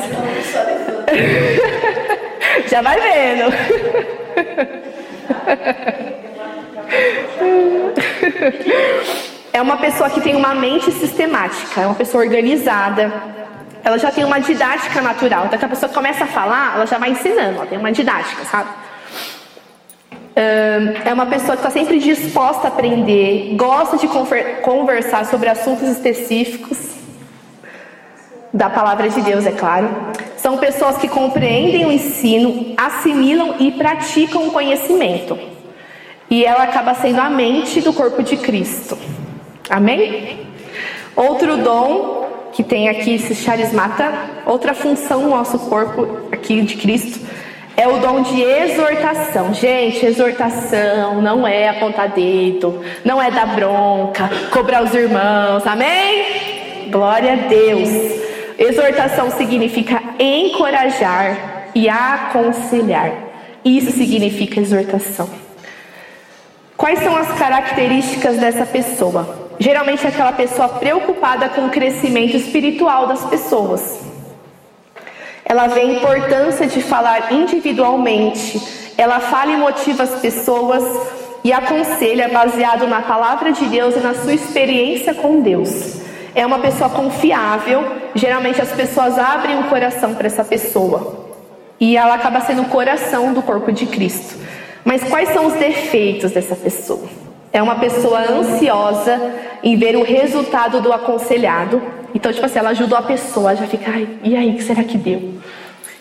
Já 2.69 2.83
vai 2.83 3.01
vendo. 3.01 3.51
É 9.53 9.63
uma 9.63 9.77
pessoa 9.79 10.11
que 10.11 10.21
tem 10.21 10.37
uma 10.37 10.55
mente 10.55 10.93
sistemática, 10.93 11.81
é 11.81 11.87
uma 11.87 11.95
pessoa 11.95 12.23
organizada, 12.23 13.11
ela 13.83 13.99
já 13.99 14.11
tem 14.11 14.23
uma 14.23 14.39
didática 14.39 15.01
natural. 15.01 15.47
Então, 15.47 15.59
que 15.59 15.65
a 15.65 15.69
pessoa 15.69 15.91
começa 15.91 16.25
a 16.25 16.27
falar, 16.27 16.75
ela 16.75 16.87
já 16.87 16.99
vai 16.99 17.11
ensinando, 17.11 17.57
ela 17.57 17.67
tem 17.67 17.79
uma 17.79 17.91
didática, 17.91 18.45
sabe? 18.45 18.69
É 20.37 21.15
uma 21.15 21.25
pessoa 21.25 21.53
que 21.53 21.67
está 21.67 21.71
sempre 21.71 21.99
disposta 21.99 22.67
a 22.67 22.69
aprender, 22.69 23.55
gosta 23.57 23.97
de 23.97 24.07
conversar 24.63 25.25
sobre 25.25 25.49
assuntos 25.49 25.89
específicos 25.89 26.95
da 28.53 28.69
palavra 28.69 29.09
de 29.09 29.21
Deus, 29.23 29.47
é 29.47 29.53
claro. 29.53 29.89
São 30.37 30.59
pessoas 30.59 30.99
que 30.99 31.09
compreendem 31.09 31.87
o 31.87 31.93
ensino, 31.93 32.75
assimilam 32.77 33.57
e 33.59 33.73
praticam 33.73 34.49
o 34.49 34.51
conhecimento. 34.51 35.39
E 36.29 36.45
ela 36.45 36.65
acaba 36.65 36.93
sendo 36.95 37.21
a 37.21 37.31
mente 37.31 37.81
do 37.81 37.95
corpo 37.95 38.23
de 38.23 38.37
Cristo. 38.37 38.99
Amém? 39.71 40.41
Outro 41.17 41.57
dom 41.57 42.51
que 42.53 42.63
tem 42.63 42.89
aqui 42.91 43.15
esse 43.15 43.35
charismata, 43.35 44.13
outra 44.45 44.75
função 44.75 45.23
no 45.23 45.31
nosso 45.31 45.59
corpo 45.59 46.29
aqui 46.31 46.61
de 46.63 46.77
Cristo, 46.77 47.21
é 47.77 47.87
o 47.87 47.99
dom 47.99 48.23
de 48.23 48.41
exortação. 48.41 49.53
Gente, 49.53 50.07
exortação 50.07 51.21
não 51.21 51.47
é 51.47 51.69
apontar 51.69 52.09
dedo, 52.09 52.83
não 53.05 53.21
é 53.21 53.31
dar 53.31 53.55
bronca, 53.55 54.31
cobrar 54.51 54.83
os 54.83 54.95
irmãos, 54.95 55.67
amém? 55.67 56.89
Glória 56.91 57.35
a 57.35 57.37
Deus. 57.37 57.91
Exortação 58.59 59.31
significa 59.31 60.03
encorajar 60.19 61.69
e 61.75 61.89
aconselhar. 61.89 63.13
Isso 63.63 63.91
significa 63.91 64.61
exortação. 64.61 65.29
Quais 66.77 66.99
são 67.01 67.15
as 67.17 67.33
características 67.39 68.39
dessa 68.39 68.65
pessoa? 68.65 69.51
Geralmente 69.59 70.05
é 70.07 70.09
aquela 70.09 70.33
pessoa 70.33 70.69
preocupada 70.69 71.49
com 71.49 71.67
o 71.67 71.71
crescimento 71.71 72.37
espiritual 72.37 73.07
das 73.07 73.25
pessoas. 73.25 74.06
Ela 75.49 75.69
vê 75.69 75.81
a 75.81 75.85
importância 75.85 76.67
de 76.67 76.83
falar 76.83 77.33
individualmente. 77.33 78.61
Ela 78.99 79.21
fala 79.21 79.53
e 79.53 79.57
motiva 79.57 80.03
as 80.03 80.21
pessoas 80.21 80.83
e 81.45 81.53
aconselha 81.53 82.29
baseado 82.29 82.89
na 82.89 83.01
palavra 83.01 83.53
de 83.53 83.65
Deus 83.67 83.95
e 83.95 84.01
na 84.01 84.13
sua 84.13 84.35
experiência 84.35 85.15
com 85.15 85.41
Deus. 85.41 86.01
É 86.35 86.45
uma 86.45 86.59
pessoa 86.59 86.91
confiável. 86.91 87.85
Geralmente 88.17 88.61
as 88.61 88.73
pessoas 88.73 89.17
abrem 89.17 89.61
o 89.61 89.65
coração 89.65 90.15
para 90.15 90.27
essa 90.27 90.45
pessoa. 90.45 91.27
E 91.79 91.97
ela 91.97 92.15
acaba 92.15 92.41
sendo 92.41 92.63
o 92.63 92.69
coração 92.69 93.33
do 93.33 93.41
corpo 93.41 93.71
de 93.71 93.87
Cristo. 93.87 94.35
Mas 94.85 95.05
quais 95.05 95.29
são 95.29 95.47
os 95.47 95.55
defeitos 95.55 96.33
dessa 96.33 96.57
pessoa? 96.57 97.09
É 97.53 97.63
uma 97.63 97.77
pessoa 97.77 98.19
ansiosa 98.21 99.33
em 99.63 99.77
ver 99.77 99.97
o 99.97 100.03
resultado 100.03 100.81
do 100.81 100.93
aconselhado. 100.93 101.81
Então, 102.15 102.33
tipo 102.33 102.45
assim, 102.45 102.59
ela 102.59 102.71
ajudou 102.71 102.99
a 102.99 103.03
pessoa, 103.03 103.55
já 103.55 103.67
fica, 103.67 103.91
Ai, 103.91 104.09
e 104.25 104.37
aí, 104.37 104.55
que 104.55 104.63
será 104.63 104.83
que 104.83 104.99
deu? 104.99 105.36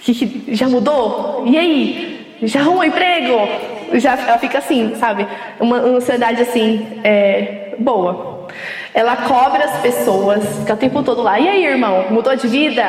Que, 0.06 0.44
já 0.54 0.70
mudou? 0.70 1.44
E 1.48 1.58
aí? 1.58 2.38
Já 2.44 2.60
arrumou 2.60 2.84
emprego? 2.84 3.50
Já, 3.94 4.14
ela 4.14 4.38
fica 4.38 4.60
assim, 4.60 4.94
sabe? 5.00 5.26
Uma 5.60 5.78
ansiedade 5.78 6.42
assim, 6.42 6.86
é, 7.04 7.74
boa. 7.80 8.48
Ela 8.94 9.16
cobra 9.18 9.66
as 9.66 9.80
pessoas, 9.80 10.44
fica 10.60 10.74
o 10.74 10.78
tempo 10.78 11.02
todo 11.02 11.24
lá. 11.24 11.40
E 11.40 11.50
aí, 11.50 11.66
irmão, 11.66 12.06
mudou 12.12 12.36
de 12.36 12.48
vida? 12.48 12.84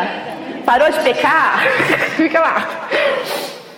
Parou 0.64 0.90
de 0.90 1.00
pecar? 1.00 1.62
fica 2.16 2.38
lá. 2.38 2.88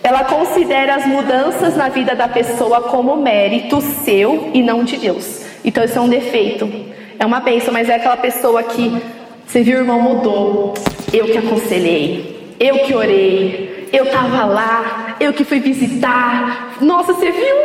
Ela 0.03 0.23
considera 0.25 0.95
as 0.95 1.05
mudanças 1.05 1.75
na 1.75 1.87
vida 1.87 2.15
da 2.15 2.27
pessoa 2.27 2.83
como 2.83 3.15
mérito 3.15 3.79
seu 3.81 4.49
e 4.53 4.61
não 4.61 4.83
de 4.83 4.97
Deus. 4.97 5.45
Então 5.63 5.83
isso 5.83 5.97
é 5.97 6.01
um 6.01 6.09
defeito. 6.09 6.69
É 7.17 7.25
uma 7.25 7.39
bênção, 7.39 7.73
mas 7.73 7.89
é 7.89 7.95
aquela 7.95 8.17
pessoa 8.17 8.63
que 8.63 9.01
você 9.45 9.61
viu, 9.63 9.79
irmão 9.79 10.01
mudou. 10.01 10.73
Eu 11.11 11.25
que 11.25 11.37
aconselhei, 11.37 12.28
eu 12.59 12.79
que 12.79 12.93
orei, 12.93 13.87
eu 13.93 14.05
tava 14.07 14.45
lá, 14.45 15.15
eu 15.19 15.31
que 15.31 15.43
fui 15.43 15.59
visitar. 15.59 16.75
Nossa, 16.81 17.13
você 17.13 17.31
viu? 17.31 17.55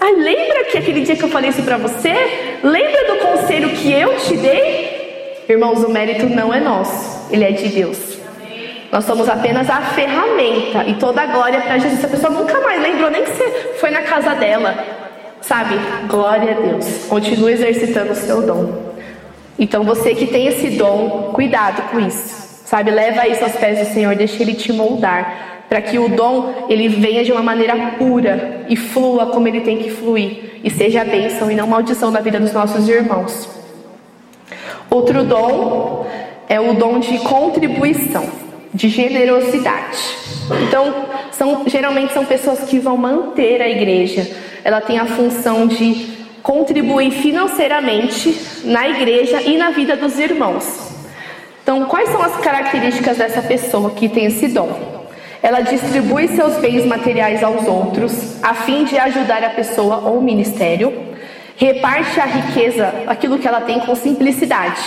Ai, 0.00 0.12
lembra 0.12 0.64
que 0.64 0.78
aquele 0.78 1.02
dia 1.02 1.16
que 1.16 1.24
eu 1.24 1.28
falei 1.28 1.50
isso 1.50 1.62
para 1.62 1.76
você? 1.76 2.12
Lembra 2.62 3.12
do 3.12 3.18
conselho 3.18 3.70
que 3.70 3.92
eu 3.92 4.16
te 4.18 4.36
dei? 4.36 5.42
Irmãos, 5.48 5.82
o 5.82 5.90
mérito 5.90 6.26
não 6.26 6.54
é 6.54 6.60
nosso, 6.60 7.32
ele 7.32 7.44
é 7.44 7.50
de 7.50 7.68
Deus. 7.68 7.98
Nós 8.92 9.04
somos 9.04 9.28
apenas 9.28 9.68
a 9.68 9.80
ferramenta 9.80 10.84
e 10.86 10.94
toda 10.94 11.22
a 11.22 11.26
glória 11.26 11.60
para 11.60 11.78
Jesus. 11.78 12.04
A 12.04 12.08
pessoa 12.08 12.32
nunca 12.32 12.60
mais 12.60 12.80
lembrou 12.80 13.10
nem 13.10 13.24
que 13.24 13.30
você 13.32 13.74
foi 13.80 13.90
na 13.90 14.02
casa 14.02 14.34
dela, 14.36 14.72
sabe? 15.40 15.74
Glória 16.06 16.52
a 16.52 16.60
Deus. 16.60 17.06
Continue 17.08 17.52
exercitando 17.52 18.12
o 18.12 18.14
seu 18.14 18.42
dom. 18.42 18.94
Então 19.58 19.82
você 19.82 20.14
que 20.14 20.28
tem 20.28 20.46
esse 20.46 20.70
dom, 20.70 21.32
cuidado 21.34 21.82
com 21.90 21.98
isso. 21.98 22.43
Sabe? 22.74 22.90
Leva 22.90 23.28
isso 23.28 23.44
aos 23.44 23.52
pés 23.52 23.78
do 23.78 23.94
Senhor, 23.94 24.16
deixa 24.16 24.42
ele 24.42 24.52
te 24.52 24.72
moldar, 24.72 25.62
para 25.68 25.80
que 25.80 25.96
o 25.96 26.08
dom 26.08 26.66
ele 26.68 26.88
venha 26.88 27.22
de 27.22 27.30
uma 27.30 27.40
maneira 27.40 27.92
pura 27.96 28.64
e 28.68 28.74
flua 28.74 29.26
como 29.26 29.46
ele 29.46 29.60
tem 29.60 29.78
que 29.78 29.90
fluir 29.90 30.58
e 30.64 30.68
seja 30.68 31.04
bênção 31.04 31.48
e 31.48 31.54
não 31.54 31.68
maldição 31.68 32.10
na 32.10 32.18
vida 32.18 32.40
dos 32.40 32.52
nossos 32.52 32.88
irmãos. 32.88 33.48
Outro 34.90 35.22
dom 35.22 36.04
é 36.48 36.58
o 36.58 36.74
dom 36.74 36.98
de 36.98 37.16
contribuição. 37.18 38.28
de 38.74 38.88
generosidade. 38.88 40.16
Então, 40.66 41.06
são, 41.30 41.62
geralmente 41.68 42.12
são 42.12 42.24
pessoas 42.24 42.58
que 42.64 42.80
vão 42.80 42.96
manter 42.96 43.62
a 43.62 43.68
igreja. 43.68 44.28
Ela 44.64 44.80
tem 44.80 44.98
a 44.98 45.06
função 45.06 45.68
de 45.68 46.08
contribuir 46.42 47.12
financeiramente 47.12 48.36
na 48.64 48.88
igreja 48.88 49.40
e 49.42 49.56
na 49.56 49.70
vida 49.70 49.96
dos 49.96 50.18
irmãos. 50.18 50.83
Então, 51.64 51.86
quais 51.86 52.10
são 52.10 52.22
as 52.22 52.36
características 52.42 53.16
dessa 53.16 53.40
pessoa 53.40 53.92
que 53.92 54.06
tem 54.06 54.26
esse 54.26 54.48
dom? 54.48 55.08
Ela 55.42 55.62
distribui 55.62 56.28
seus 56.28 56.58
bens 56.58 56.84
materiais 56.84 57.42
aos 57.42 57.66
outros, 57.66 58.36
a 58.42 58.52
fim 58.52 58.84
de 58.84 58.98
ajudar 58.98 59.42
a 59.42 59.48
pessoa 59.48 59.96
ou 59.96 60.18
o 60.18 60.22
ministério, 60.22 60.92
reparte 61.56 62.20
a 62.20 62.26
riqueza, 62.26 62.92
aquilo 63.06 63.38
que 63.38 63.48
ela 63.48 63.62
tem, 63.62 63.80
com 63.80 63.94
simplicidade. 63.94 64.78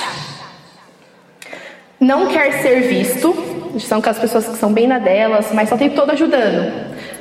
Não 1.99 2.27
quer 2.27 2.61
ser 2.61 2.81
visto, 2.81 3.33
são 3.79 3.97
aquelas 3.97 4.19
pessoas 4.19 4.47
que 4.47 4.57
são 4.57 4.71
bem 4.71 4.85
na 4.85 4.99
delas, 4.99 5.47
mas 5.51 5.69
só 5.69 5.77
tem 5.77 5.89
todo 5.89 6.11
ajudando. 6.11 6.71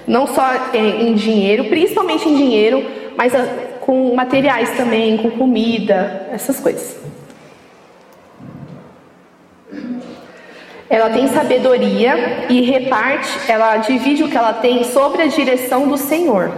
Não 0.06 0.26
só 0.26 0.52
é, 0.74 0.78
em 0.78 1.14
dinheiro, 1.14 1.64
principalmente 1.64 2.28
em 2.28 2.36
dinheiro, 2.36 2.84
mas 3.16 3.34
ah, 3.34 3.48
com 3.80 4.14
materiais 4.14 4.68
também, 4.76 5.16
com 5.16 5.30
comida, 5.30 6.28
essas 6.30 6.60
coisas. 6.60 7.05
Ela 10.88 11.10
tem 11.10 11.26
sabedoria 11.28 12.46
e 12.48 12.60
reparte, 12.60 13.28
ela 13.48 13.76
divide 13.78 14.22
o 14.22 14.28
que 14.28 14.36
ela 14.36 14.52
tem 14.52 14.84
sobre 14.84 15.22
a 15.22 15.26
direção 15.26 15.88
do 15.88 15.98
Senhor. 15.98 16.52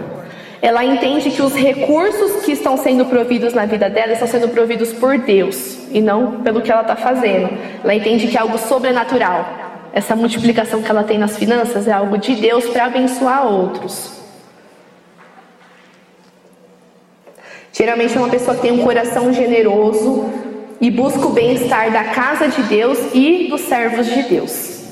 Ela 0.61 0.83
entende 0.83 1.31
que 1.31 1.41
os 1.41 1.55
recursos 1.55 2.43
que 2.43 2.51
estão 2.51 2.77
sendo 2.77 3.05
providos 3.05 3.53
na 3.53 3.65
vida 3.65 3.89
dela 3.89 4.11
estão 4.11 4.27
sendo 4.27 4.49
providos 4.49 4.91
por 4.91 5.17
Deus 5.17 5.79
e 5.91 6.01
não 6.01 6.41
pelo 6.41 6.61
que 6.61 6.71
ela 6.71 6.81
está 6.81 6.95
fazendo. 6.95 7.49
Ela 7.83 7.95
entende 7.95 8.27
que 8.27 8.37
é 8.37 8.41
algo 8.41 8.57
sobrenatural. 8.57 9.47
Essa 9.93 10.15
multiplicação 10.15 10.83
que 10.83 10.91
ela 10.91 11.03
tem 11.03 11.17
nas 11.17 11.37
finanças 11.37 11.87
é 11.87 11.93
algo 11.93 12.17
de 12.17 12.35
Deus 12.35 12.65
para 12.65 12.85
abençoar 12.85 13.47
outros. 13.47 14.19
Geralmente 17.71 18.15
é 18.15 18.19
uma 18.19 18.29
pessoa 18.29 18.55
que 18.55 18.61
tem 18.61 18.71
um 18.71 18.83
coração 18.83 19.31
generoso, 19.31 20.29
e 20.81 20.89
busca 20.89 21.25
o 21.25 21.31
bem-estar 21.31 21.91
da 21.91 22.05
casa 22.05 22.47
de 22.47 22.63
Deus 22.63 22.97
e 23.13 23.47
dos 23.49 23.61
servos 23.61 24.07
de 24.07 24.23
Deus. 24.23 24.83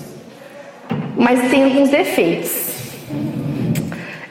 Mas 1.16 1.50
tem 1.50 1.64
alguns 1.64 1.90
defeitos. 1.90 2.68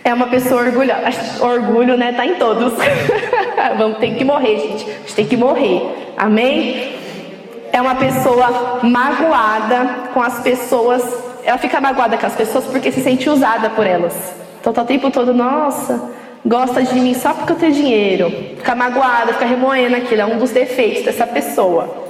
É 0.04 0.14
uma 0.14 0.28
pessoa 0.28 0.62
orgulhosa. 0.62 1.44
Orgulho, 1.44 1.96
né? 1.96 2.12
Tá 2.12 2.24
em 2.24 2.34
todos. 2.36 2.74
Vamos 3.76 3.98
ter 3.98 4.14
que 4.14 4.24
morrer, 4.24 4.60
gente. 4.60 4.84
A 4.84 4.94
gente 4.98 5.14
tem 5.14 5.26
que 5.26 5.36
morrer. 5.36 5.82
Amém? 6.16 6.94
É 7.72 7.80
uma 7.80 7.96
pessoa 7.96 8.80
magoada 8.84 10.10
com 10.14 10.22
as 10.22 10.40
pessoas. 10.40 11.02
Ela 11.44 11.58
fica 11.58 11.80
magoada 11.80 12.16
com 12.16 12.26
as 12.26 12.34
pessoas 12.34 12.64
porque 12.66 12.92
se 12.92 13.00
sente 13.00 13.28
usada 13.28 13.70
por 13.70 13.86
elas. 13.86 14.14
Então 14.60 14.72
tá 14.72 14.82
o 14.82 14.84
tempo 14.86 15.10
todo, 15.10 15.34
nossa, 15.34 16.10
gosta 16.46 16.82
de 16.82 16.94
mim 16.94 17.12
só 17.12 17.34
porque 17.34 17.52
eu 17.52 17.56
tenho 17.56 17.72
dinheiro, 17.72 18.30
fica 18.56 18.74
magoada, 18.74 19.32
fica 19.32 19.44
remoendo 19.44 19.96
aquilo, 19.96 20.20
é 20.20 20.26
um 20.26 20.38
dos 20.38 20.50
defeitos 20.52 21.04
dessa 21.04 21.26
pessoa. 21.26 22.06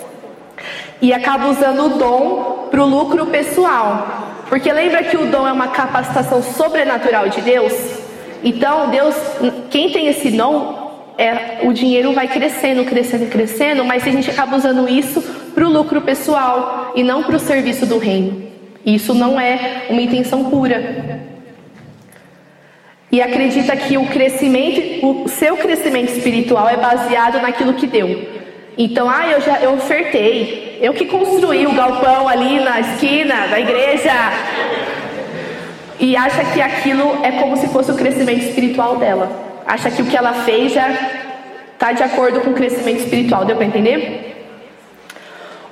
E 1.01 1.13
acaba 1.13 1.49
usando 1.49 1.87
o 1.87 1.89
dom 1.99 2.69
para 2.71 2.83
o 2.83 2.87
lucro 2.87 3.27
pessoal. 3.27 4.25
Porque 4.49 4.73
lembra 4.73 5.03
que 5.03 5.17
o 5.17 5.27
dom 5.27 5.47
é 5.47 5.53
uma 5.53 5.69
capacitação 5.69 6.43
sobrenatural 6.43 7.29
de 7.29 7.41
Deus? 7.41 7.73
Então, 8.45 8.91
Deus, 8.91 9.15
quem 9.71 9.91
tem 9.91 10.07
esse 10.07 10.31
dom, 10.31 11.15
é, 11.19 11.61
o 11.63 11.73
dinheiro 11.73 12.13
vai 12.13 12.29
crescendo, 12.29 12.85
crescendo, 12.85 13.29
crescendo, 13.29 13.85
mas 13.85 14.07
a 14.07 14.11
gente 14.11 14.31
acaba 14.31 14.57
usando 14.57 14.89
isso 14.89 15.21
para 15.55 15.67
o 15.67 15.71
lucro 15.71 16.01
pessoal 16.03 16.93
e 16.95 17.03
não 17.03 17.23
para 17.23 17.37
o 17.37 17.41
serviço 17.41 17.87
do 17.87 17.99
reino. 17.99 18.47
Isso 18.85 19.15
não 19.15 19.41
é 19.41 19.87
uma 19.91 20.01
intenção 20.01 20.45
pura 20.45 21.36
e 23.11 23.23
acredita 23.23 23.77
que 23.77 23.97
o 23.97 24.07
crescimento, 24.07 25.07
o 25.07 25.29
seu 25.29 25.57
crescimento 25.57 26.13
espiritual 26.13 26.69
é 26.69 26.77
baseado 26.77 27.41
naquilo 27.41 27.75
que 27.75 27.87
deu. 27.87 28.37
Então, 28.77 29.09
ah, 29.09 29.27
eu 29.29 29.41
já 29.41 29.59
eu 29.61 29.75
ofertei, 29.75 30.79
eu 30.83 30.93
que 30.93 31.07
construí 31.07 31.67
o 31.67 31.73
galpão 31.73 32.29
ali 32.29 32.61
na 32.61 32.81
esquina 32.81 33.47
da 33.47 33.59
igreja. 33.59 34.13
E 35.99 36.15
acha 36.15 36.45
que 36.53 36.61
aquilo 36.61 37.21
é 37.23 37.33
como 37.33 37.57
se 37.57 37.69
fosse 37.69 37.91
o 37.91 37.95
crescimento 37.95 38.45
espiritual 38.45 38.97
dela. 38.97 39.31
Acha 39.67 39.91
que 39.91 40.03
o 40.03 40.07
que 40.07 40.17
ela 40.17 40.33
fez 40.45 40.73
já 40.73 40.91
está 41.73 41.93
de 41.93 42.03
acordo 42.03 42.41
com 42.41 42.51
o 42.51 42.55
crescimento 42.55 43.01
espiritual. 43.01 43.47
Deu 43.47 43.57
para 43.57 43.65
entender? 43.65 44.37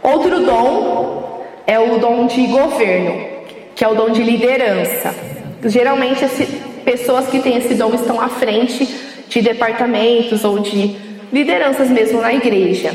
Outro 0.03 0.40
dom 0.40 1.44
é 1.66 1.79
o 1.79 1.99
dom 1.99 2.27
de 2.27 2.47
governo, 2.47 3.27
que 3.75 3.85
é 3.85 3.88
o 3.88 3.94
dom 3.94 4.11
de 4.11 4.23
liderança. 4.23 5.14
Geralmente 5.62 6.25
esse 6.25 6.74
pessoas 6.85 7.27
que 7.29 7.40
têm 7.40 7.57
esse 7.57 7.75
dom 7.75 7.94
estão 7.94 8.20
à 8.20 8.29
frente 8.29 8.87
de 9.29 9.40
departamentos 9.40 10.44
ou 10.44 10.59
de 10.59 10.97
lideranças 11.33 11.88
mesmo 11.88 12.20
na 12.20 12.33
igreja. 12.33 12.94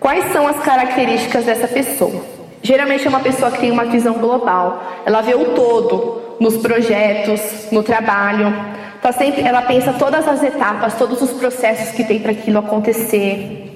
Quais 0.00 0.32
são 0.32 0.48
as 0.48 0.58
características 0.58 1.44
dessa 1.44 1.68
pessoa? 1.68 2.24
Geralmente 2.62 3.06
é 3.06 3.08
uma 3.08 3.20
pessoa 3.20 3.50
que 3.50 3.58
tem 3.58 3.70
uma 3.70 3.84
visão 3.84 4.14
global. 4.14 4.82
Ela 5.06 5.20
vê 5.20 5.34
o 5.34 5.46
todo 5.54 6.22
nos 6.40 6.56
projetos, 6.56 7.70
no 7.70 7.82
trabalho. 7.82 8.52
Tá 9.00 9.12
sempre, 9.12 9.42
ela 9.42 9.62
pensa 9.62 9.92
todas 9.92 10.26
as 10.26 10.42
etapas, 10.42 10.94
todos 10.94 11.22
os 11.22 11.30
processos 11.30 11.94
que 11.94 12.02
tem 12.04 12.18
para 12.18 12.32
aquilo 12.32 12.58
acontecer. 12.58 13.68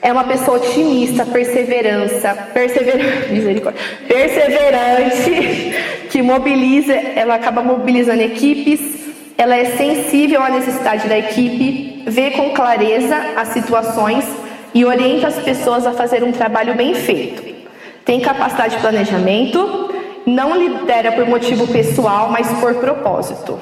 É 0.00 0.12
uma 0.12 0.24
pessoa 0.24 0.56
otimista, 0.56 1.24
perseverança, 1.24 2.34
persever... 2.52 3.28
perseverante, 4.08 5.74
que 6.12 6.20
mobiliza, 6.20 6.92
ela 6.92 7.36
acaba 7.36 7.62
mobilizando 7.62 8.20
equipes, 8.20 8.80
ela 9.38 9.56
é 9.56 9.64
sensível 9.64 10.42
à 10.42 10.50
necessidade 10.50 11.08
da 11.08 11.18
equipe, 11.18 12.04
vê 12.06 12.32
com 12.32 12.50
clareza 12.50 13.16
as 13.34 13.48
situações 13.48 14.22
e 14.74 14.84
orienta 14.84 15.28
as 15.28 15.38
pessoas 15.38 15.86
a 15.86 15.92
fazer 15.92 16.22
um 16.22 16.30
trabalho 16.30 16.74
bem 16.74 16.92
feito. 16.92 17.42
Tem 18.04 18.20
capacidade 18.20 18.76
de 18.76 18.82
planejamento, 18.82 19.90
não 20.26 20.54
lidera 20.54 21.12
por 21.12 21.26
motivo 21.26 21.66
pessoal, 21.68 22.28
mas 22.30 22.46
por 22.60 22.74
propósito 22.74 23.58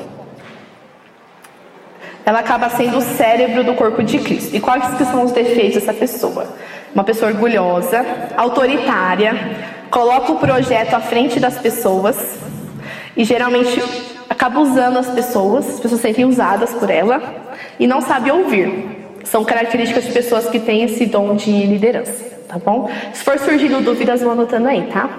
ela 2.27 2.41
acaba 2.41 2.69
sendo 2.69 2.99
o 2.99 3.01
cérebro 3.01 3.65
do 3.65 3.75
corpo 3.75 4.03
de 4.03 4.19
Cristo. 4.19 4.55
E 4.55 4.61
quais 4.61 4.95
que 4.95 5.05
são 5.05 5.25
os 5.25 5.33
defeitos 5.33 5.81
dessa 5.81 5.95
pessoa? 5.95 6.47
Uma 6.95 7.03
pessoa 7.03 7.31
orgulhosa, 7.31 8.05
autoritária, 8.37 9.35
coloca 9.91 10.33
o 10.33 10.39
projeto 10.39 10.95
à 10.95 11.01
frente 11.01 11.41
das 11.41 11.59
pessoas 11.59 12.39
e 13.17 13.25
geralmente 13.25 13.83
acaba 14.29 14.61
usando 14.61 14.99
as 14.99 15.09
pessoas, 15.09 15.69
as 15.69 15.81
pessoas 15.81 16.01
sentem 16.01 16.25
usadas 16.25 16.73
por 16.73 16.89
ela 16.89 17.21
e 17.79 17.87
não 17.87 18.01
sabe 18.01 18.31
ouvir. 18.31 18.99
São 19.25 19.45
características 19.45 20.05
de 20.05 20.13
pessoas 20.13 20.49
que 20.49 20.59
têm 20.59 20.83
esse 20.83 21.07
dom 21.07 21.37
de 21.37 21.51
liderança, 21.51 22.25
tá 22.49 22.59
bom? 22.59 22.91
Se 23.13 23.23
for 23.23 23.39
surgindo 23.39 23.83
dúvidas, 23.83 24.21
vão 24.21 24.33
anotando 24.33 24.69
aí, 24.69 24.83
tá? 24.93 25.11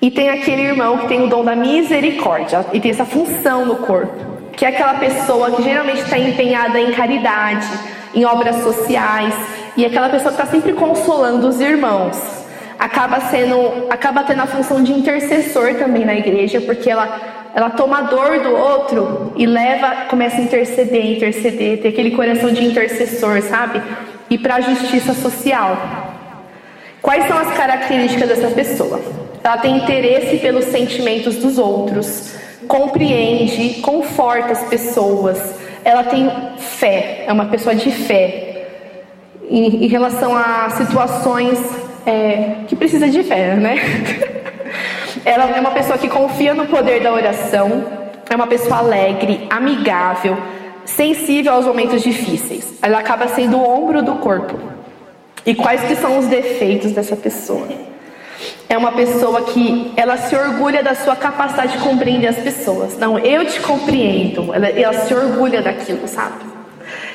E 0.00 0.10
tem 0.10 0.28
aquele 0.28 0.62
irmão 0.62 0.98
que 0.98 1.08
tem 1.08 1.22
o 1.22 1.28
dom 1.28 1.44
da 1.44 1.56
misericórdia 1.56 2.66
e 2.72 2.80
tem 2.80 2.90
essa 2.90 3.04
função 3.04 3.64
no 3.64 3.76
corpo 3.76 4.34
que 4.56 4.64
é 4.64 4.68
aquela 4.68 4.94
pessoa 4.94 5.50
que 5.50 5.62
geralmente 5.62 6.02
está 6.02 6.18
empenhada 6.18 6.78
em 6.78 6.92
caridade, 6.92 7.66
em 8.14 8.24
obras 8.24 8.62
sociais, 8.62 9.34
e 9.76 9.84
aquela 9.84 10.08
pessoa 10.08 10.32
que 10.32 10.40
está 10.40 10.46
sempre 10.50 10.72
consolando 10.72 11.48
os 11.48 11.60
irmãos. 11.60 12.43
Acaba 12.84 13.18
sendo, 13.30 13.86
acaba 13.88 14.24
tendo 14.24 14.42
a 14.42 14.46
função 14.46 14.82
de 14.82 14.92
intercessor 14.92 15.74
também 15.76 16.04
na 16.04 16.14
igreja, 16.14 16.60
porque 16.60 16.90
ela, 16.90 17.18
ela 17.54 17.70
toma 17.70 18.00
a 18.00 18.02
dor 18.02 18.40
do 18.40 18.54
outro 18.54 19.32
e 19.36 19.46
leva, 19.46 20.04
começa 20.10 20.36
a 20.36 20.40
interceder, 20.42 21.12
interceder, 21.12 21.80
ter 21.80 21.88
aquele 21.88 22.10
coração 22.10 22.52
de 22.52 22.62
intercessor, 22.62 23.40
sabe? 23.40 23.80
E 24.28 24.36
para 24.36 24.56
a 24.56 24.60
justiça 24.60 25.14
social. 25.14 25.78
Quais 27.00 27.26
são 27.26 27.38
as 27.38 27.56
características 27.56 28.28
dessa 28.28 28.48
pessoa? 28.48 29.00
Ela 29.42 29.56
tem 29.56 29.78
interesse 29.78 30.36
pelos 30.36 30.66
sentimentos 30.66 31.36
dos 31.36 31.56
outros 31.56 32.34
compreende, 32.68 33.80
conforta 33.80 34.52
as 34.52 34.64
pessoas. 34.64 35.38
Ela 35.82 36.04
tem 36.04 36.30
fé, 36.58 37.24
é 37.26 37.32
uma 37.32 37.46
pessoa 37.46 37.74
de 37.74 37.90
fé 37.90 38.66
em, 39.48 39.84
em 39.84 39.86
relação 39.86 40.36
a 40.36 40.68
situações 40.70 41.58
é, 42.06 42.56
que 42.68 42.76
precisa 42.76 43.08
de 43.08 43.22
fé, 43.22 43.54
né? 43.54 43.76
Ela 45.24 45.56
é 45.56 45.60
uma 45.60 45.70
pessoa 45.70 45.96
que 45.96 46.08
confia 46.08 46.54
no 46.54 46.66
poder 46.66 47.02
da 47.02 47.12
oração, 47.12 47.84
é 48.28 48.34
uma 48.34 48.46
pessoa 48.46 48.78
alegre, 48.78 49.46
amigável, 49.48 50.36
sensível 50.84 51.52
aos 51.52 51.64
momentos 51.64 52.02
difíceis. 52.02 52.74
Ela 52.82 52.98
acaba 52.98 53.28
sendo 53.28 53.56
o 53.56 53.68
ombro 53.68 54.02
do 54.02 54.16
corpo. 54.16 54.58
E 55.46 55.54
quais 55.54 55.82
que 55.82 55.96
são 55.96 56.18
os 56.18 56.26
defeitos 56.26 56.92
dessa 56.92 57.16
pessoa? 57.16 57.68
é 58.68 58.76
uma 58.76 58.92
pessoa 58.92 59.42
que 59.42 59.92
ela 59.96 60.16
se 60.16 60.34
orgulha 60.34 60.82
da 60.82 60.94
sua 60.94 61.14
capacidade 61.14 61.72
de 61.72 61.78
compreender 61.78 62.26
as 62.26 62.36
pessoas. 62.36 62.98
Não, 62.98 63.18
eu 63.18 63.44
te 63.44 63.60
compreendo. 63.60 64.52
Ela, 64.52 64.68
ela 64.68 64.92
se 64.92 65.14
orgulha 65.14 65.62
daquilo, 65.62 66.08
sabe? 66.08 66.44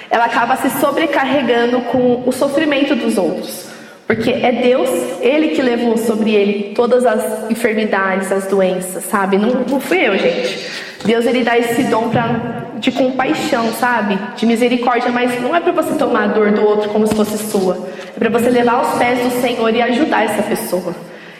Ela 0.09 0.25
acaba 0.25 0.55
se 0.55 0.69
sobrecarregando 0.79 1.81
com 1.81 2.23
o 2.25 2.31
sofrimento 2.31 2.95
dos 2.95 3.17
outros. 3.17 3.67
Porque 4.09 4.31
é 4.31 4.51
Deus, 4.51 4.89
Ele 5.21 5.49
que 5.49 5.61
levou 5.61 5.95
sobre 5.95 6.33
ele 6.33 6.73
todas 6.73 7.05
as 7.05 7.47
enfermidades, 7.51 8.31
as 8.31 8.47
doenças, 8.47 9.03
sabe? 9.03 9.37
Não, 9.37 9.63
não 9.69 9.79
fui 9.79 9.99
eu, 9.99 10.17
gente. 10.17 10.67
Deus, 11.05 11.27
Ele 11.27 11.43
dá 11.43 11.55
esse 11.55 11.83
dom 11.83 12.09
pra, 12.09 12.71
de 12.79 12.91
compaixão, 12.91 13.71
sabe? 13.73 14.17
De 14.35 14.47
misericórdia, 14.47 15.11
mas 15.11 15.39
não 15.39 15.55
é 15.55 15.59
para 15.59 15.71
você 15.71 15.93
tomar 15.93 16.23
a 16.23 16.27
dor 16.27 16.49
do 16.49 16.65
outro 16.65 16.89
como 16.89 17.05
se 17.05 17.13
fosse 17.13 17.37
sua. 17.37 17.87
É 18.15 18.17
para 18.17 18.29
você 18.29 18.49
levar 18.49 18.77
aos 18.79 18.97
pés 18.97 19.19
do 19.19 19.41
Senhor 19.41 19.75
e 19.75 19.79
ajudar 19.79 20.23
essa 20.23 20.41
pessoa. 20.41 20.95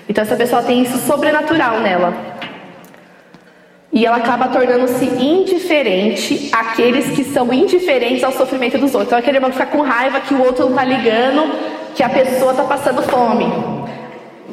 Então, 0.07 0.21
essa 0.21 0.35
pessoa 0.35 0.61
tem 0.61 0.83
isso 0.83 0.99
sobrenatural 0.99 1.79
nela. 1.79 2.13
E 3.91 4.05
ela 4.05 4.17
acaba 4.17 4.47
tornando-se 4.47 5.05
indiferente 5.05 6.51
àqueles 6.51 7.15
que 7.15 7.23
são 7.23 7.51
indiferentes 7.51 8.23
ao 8.23 8.31
sofrimento 8.31 8.77
dos 8.77 8.93
outros. 8.93 9.07
Então, 9.07 9.17
aquele 9.17 9.37
irmão 9.37 9.51
fica 9.51 9.65
com 9.65 9.81
raiva 9.81 10.19
que 10.19 10.35
o 10.35 10.43
outro 10.43 10.65
não 10.65 10.69
está 10.69 10.83
ligando, 10.83 11.78
que 11.95 12.03
a 12.03 12.09
pessoa 12.09 12.51
está 12.51 12.63
passando 12.63 13.01
fome. 13.03 13.45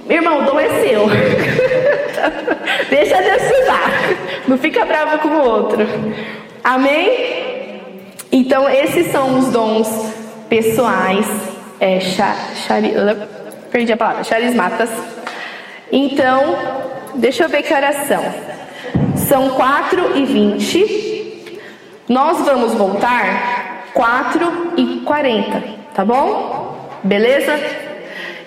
Irmão, 0.08 0.44
dom 0.44 0.58
é 0.60 0.68
seu. 0.82 1.06
Deixa 2.88 3.20
Deus 3.20 3.42
te. 3.42 4.48
Não 4.48 4.58
fica 4.58 4.84
bravo 4.84 5.18
com 5.18 5.28
o 5.28 5.42
outro. 5.42 5.86
Amém? 6.62 7.82
Então, 8.30 8.68
esses 8.68 9.10
são 9.10 9.38
os 9.38 9.48
dons 9.48 9.88
pessoais. 10.48 11.26
É, 11.80 12.00
chari, 12.00 12.94
perdi 13.70 13.92
a 13.92 13.96
palavra. 13.96 14.24
Charismatas. 14.24 14.90
Então, 15.90 16.56
deixa 17.14 17.44
eu 17.44 17.48
ver 17.48 17.62
que 17.62 17.72
oração. 17.74 18.24
São 19.28 19.50
4 19.50 20.16
e 20.16 20.24
20. 20.24 21.60
Nós 22.08 22.44
vamos 22.44 22.74
voltar 22.74 23.90
4 23.92 24.72
e 24.76 25.00
40, 25.04 25.62
tá 25.94 26.04
bom? 26.04 26.65
Beleza? 27.06 27.58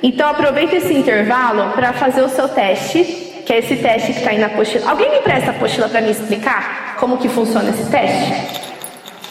Então 0.03 0.29
aproveita 0.29 0.75
esse 0.75 0.93
intervalo 0.93 1.71
para 1.71 1.93
fazer 1.93 2.21
o 2.21 2.29
seu 2.29 2.47
teste, 2.49 3.03
que 3.45 3.53
é 3.53 3.59
esse 3.59 3.77
teste 3.77 4.13
que 4.13 4.19
está 4.19 4.31
aí 4.31 4.37
na 4.37 4.47
apostila. 4.47 4.89
Alguém 4.89 5.11
me 5.11 5.19
presta 5.19 5.51
a 5.51 5.55
apostila 5.55 5.89
para 5.89 6.01
me 6.01 6.11
explicar 6.11 6.95
como 6.99 7.17
que 7.17 7.29
funciona 7.29 7.69
esse 7.69 7.89
teste? 7.89 8.61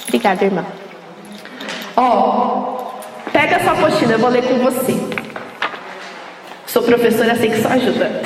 Obrigada, 0.07 0.45
irmã. 0.45 0.64
Ó, 1.97 2.93
pega 3.33 3.57
a 3.57 3.61
sua 3.61 3.72
apostila, 3.72 4.12
eu 4.12 4.18
vou 4.18 4.31
ler 4.31 4.45
com 4.45 4.59
você. 4.59 4.95
Sou 6.66 6.83
professora, 6.83 7.35
sei 7.37 7.51
que 7.51 7.62
só 7.62 7.68
ajuda. 7.68 8.22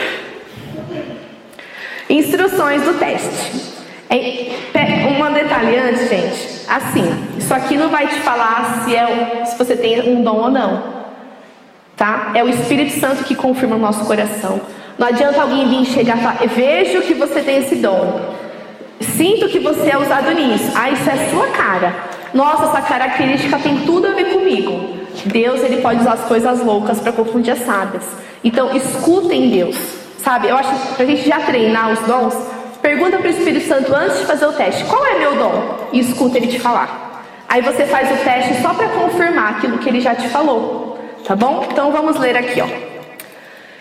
Instruções 2.08 2.82
do 2.82 2.98
teste. 2.98 3.79
É, 4.10 4.50
um 5.06 5.32
detalhe 5.32 5.76
antes, 5.78 6.08
gente. 6.08 6.62
Assim, 6.68 7.08
isso 7.38 7.54
aqui 7.54 7.76
não 7.76 7.88
vai 7.88 8.08
te 8.08 8.16
falar 8.16 8.82
se, 8.84 8.94
é, 8.94 9.44
se 9.44 9.56
você 9.56 9.76
tem 9.76 10.00
um 10.08 10.22
dom 10.22 10.36
ou 10.36 10.50
não. 10.50 10.82
Tá? 11.96 12.32
É 12.34 12.42
o 12.42 12.48
Espírito 12.48 12.98
Santo 12.98 13.22
que 13.24 13.34
confirma 13.34 13.76
o 13.76 13.78
nosso 13.78 14.04
coração. 14.04 14.60
Não 14.98 15.06
adianta 15.06 15.40
alguém 15.40 15.68
vir 15.68 15.86
chegar 15.86 16.18
e 16.18 16.20
falar, 16.20 16.38
vejo 16.46 17.02
que 17.02 17.14
você 17.14 17.40
tem 17.40 17.58
esse 17.58 17.76
dom. 17.76 18.20
Sinto 19.00 19.48
que 19.48 19.58
você 19.58 19.90
é 19.90 19.98
usado 19.98 20.32
nisso. 20.32 20.72
Ah, 20.74 20.90
isso 20.90 21.08
é 21.08 21.30
sua 21.30 21.46
cara. 21.48 21.94
Nossa, 22.34 22.64
essa 22.64 22.82
característica 22.82 23.58
tem 23.58 23.78
tudo 23.80 24.08
a 24.08 24.12
ver 24.12 24.32
comigo. 24.32 24.96
Deus, 25.26 25.62
ele 25.62 25.80
pode 25.80 26.00
usar 26.00 26.14
as 26.14 26.24
coisas 26.24 26.64
loucas 26.64 27.00
para 27.00 27.12
confundir 27.12 27.52
as 27.52 27.60
sábias. 27.60 28.04
Então, 28.42 28.74
escutem 28.76 29.50
Deus. 29.50 29.76
Sabe, 30.18 30.48
eu 30.48 30.56
acho 30.56 30.68
que 30.68 30.94
pra 30.96 31.06
gente 31.06 31.26
já 31.26 31.40
treinar 31.40 31.92
os 31.92 32.00
dons, 32.00 32.34
pergunta 32.82 33.18
para 33.18 33.26
o 33.26 33.30
Espírito 33.30 33.66
Santo 33.66 33.94
antes 33.94 34.18
de 34.18 34.26
fazer 34.26 34.46
o 34.46 34.52
teste: 34.52 34.84
qual 34.84 35.04
é 35.06 35.18
meu 35.18 35.36
dom? 35.36 35.88
E 35.92 36.00
escuta 36.00 36.38
ele 36.38 36.48
te 36.48 36.58
falar. 36.58 37.24
Aí 37.48 37.62
você 37.62 37.84
faz 37.84 38.10
o 38.12 38.24
teste 38.24 38.62
só 38.62 38.74
para 38.74 38.88
confirmar 38.88 39.56
aquilo 39.56 39.78
que 39.78 39.88
ele 39.88 40.00
já 40.00 40.14
te 40.14 40.28
falou. 40.28 40.98
Tá 41.24 41.34
bom? 41.34 41.66
Então 41.70 41.90
vamos 41.90 42.16
ler 42.18 42.36
aqui, 42.36 42.60
ó. 42.60 42.66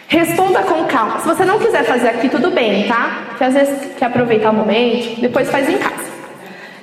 Responda 0.08 0.64
com 0.64 0.86
calma. 0.86 1.20
Se 1.20 1.28
você 1.28 1.46
não 1.46 1.60
quiser 1.60 1.84
fazer 1.84 2.10
aqui, 2.10 2.30
tudo 2.30 2.50
bem, 2.50 2.88
tá? 2.88 3.26
Porque 3.30 3.44
às 3.44 3.54
vezes 3.54 3.94
quer 3.96 4.06
aproveitar 4.06 4.50
o 4.50 4.56
momento, 4.56 5.22
depois 5.22 5.50
faz 5.52 5.70
em 5.70 5.78
casa. 5.78 6.10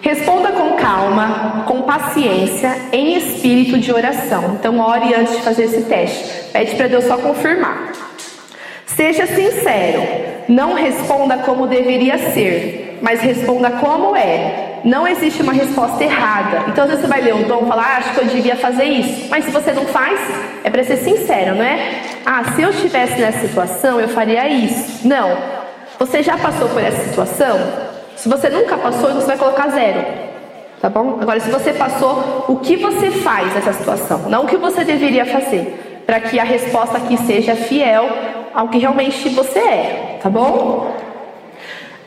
Responda 0.00 0.52
com 0.52 0.76
calma, 0.76 1.64
com 1.66 1.82
paciência, 1.82 2.72
em 2.92 3.16
espírito 3.16 3.78
de 3.78 3.92
oração. 3.92 4.56
Então, 4.60 4.78
ore 4.78 5.12
antes 5.12 5.34
de 5.36 5.42
fazer 5.42 5.64
esse 5.64 5.82
teste. 5.82 6.52
Pede 6.52 6.76
para 6.76 6.86
Deus 6.86 7.04
só 7.04 7.16
confirmar. 7.16 7.92
Seja 8.86 9.26
sincero, 9.26 10.02
não 10.48 10.74
responda 10.74 11.38
como 11.38 11.66
deveria 11.66 12.16
ser, 12.32 12.98
mas 13.02 13.20
responda 13.20 13.70
como 13.72 14.16
é. 14.16 14.80
Não 14.84 15.06
existe 15.06 15.42
uma 15.42 15.52
resposta 15.52 16.02
errada. 16.04 16.66
Então, 16.68 16.84
às 16.84 16.90
vezes 16.90 17.04
você 17.04 17.10
vai 17.10 17.20
ler 17.20 17.34
o 17.34 17.44
dom 17.44 17.64
e 17.64 17.68
falar, 17.68 17.82
ah, 17.82 17.96
acho 17.96 18.14
que 18.14 18.20
eu 18.20 18.24
devia 18.26 18.54
fazer 18.54 18.84
isso. 18.84 19.28
Mas 19.28 19.44
se 19.44 19.50
você 19.50 19.72
não 19.72 19.84
faz, 19.86 20.20
é 20.62 20.70
para 20.70 20.84
ser 20.84 20.98
sincero, 20.98 21.56
não 21.56 21.64
é? 21.64 22.02
Ah, 22.24 22.44
se 22.54 22.62
eu 22.62 22.70
estivesse 22.70 23.20
nessa 23.20 23.40
situação, 23.40 24.00
eu 24.00 24.08
faria 24.08 24.48
isso. 24.48 25.06
Não. 25.06 25.36
Você 25.98 26.22
já 26.22 26.38
passou 26.38 26.68
por 26.68 26.80
essa 26.80 27.02
situação? 27.08 27.58
Se 28.14 28.28
você 28.28 28.48
nunca 28.48 28.76
passou, 28.76 29.12
você 29.12 29.26
vai 29.26 29.36
colocar 29.36 29.68
zero. 29.68 30.04
Tá 30.80 30.88
bom? 30.88 31.18
Agora, 31.20 31.40
se 31.40 31.50
você 31.50 31.72
passou, 31.72 32.44
o 32.48 32.56
que 32.56 32.76
você 32.76 33.10
faz 33.10 33.52
nessa 33.54 33.72
situação? 33.72 34.28
Não 34.28 34.44
o 34.44 34.46
que 34.46 34.56
você 34.56 34.84
deveria 34.84 35.26
fazer. 35.26 36.04
Para 36.06 36.20
que 36.20 36.38
a 36.38 36.44
resposta 36.44 36.98
aqui 36.98 37.16
seja 37.16 37.56
fiel 37.56 38.08
ao 38.56 38.68
que 38.68 38.78
realmente 38.78 39.28
você 39.28 39.58
é, 39.58 40.18
tá 40.22 40.30
bom? 40.30 40.96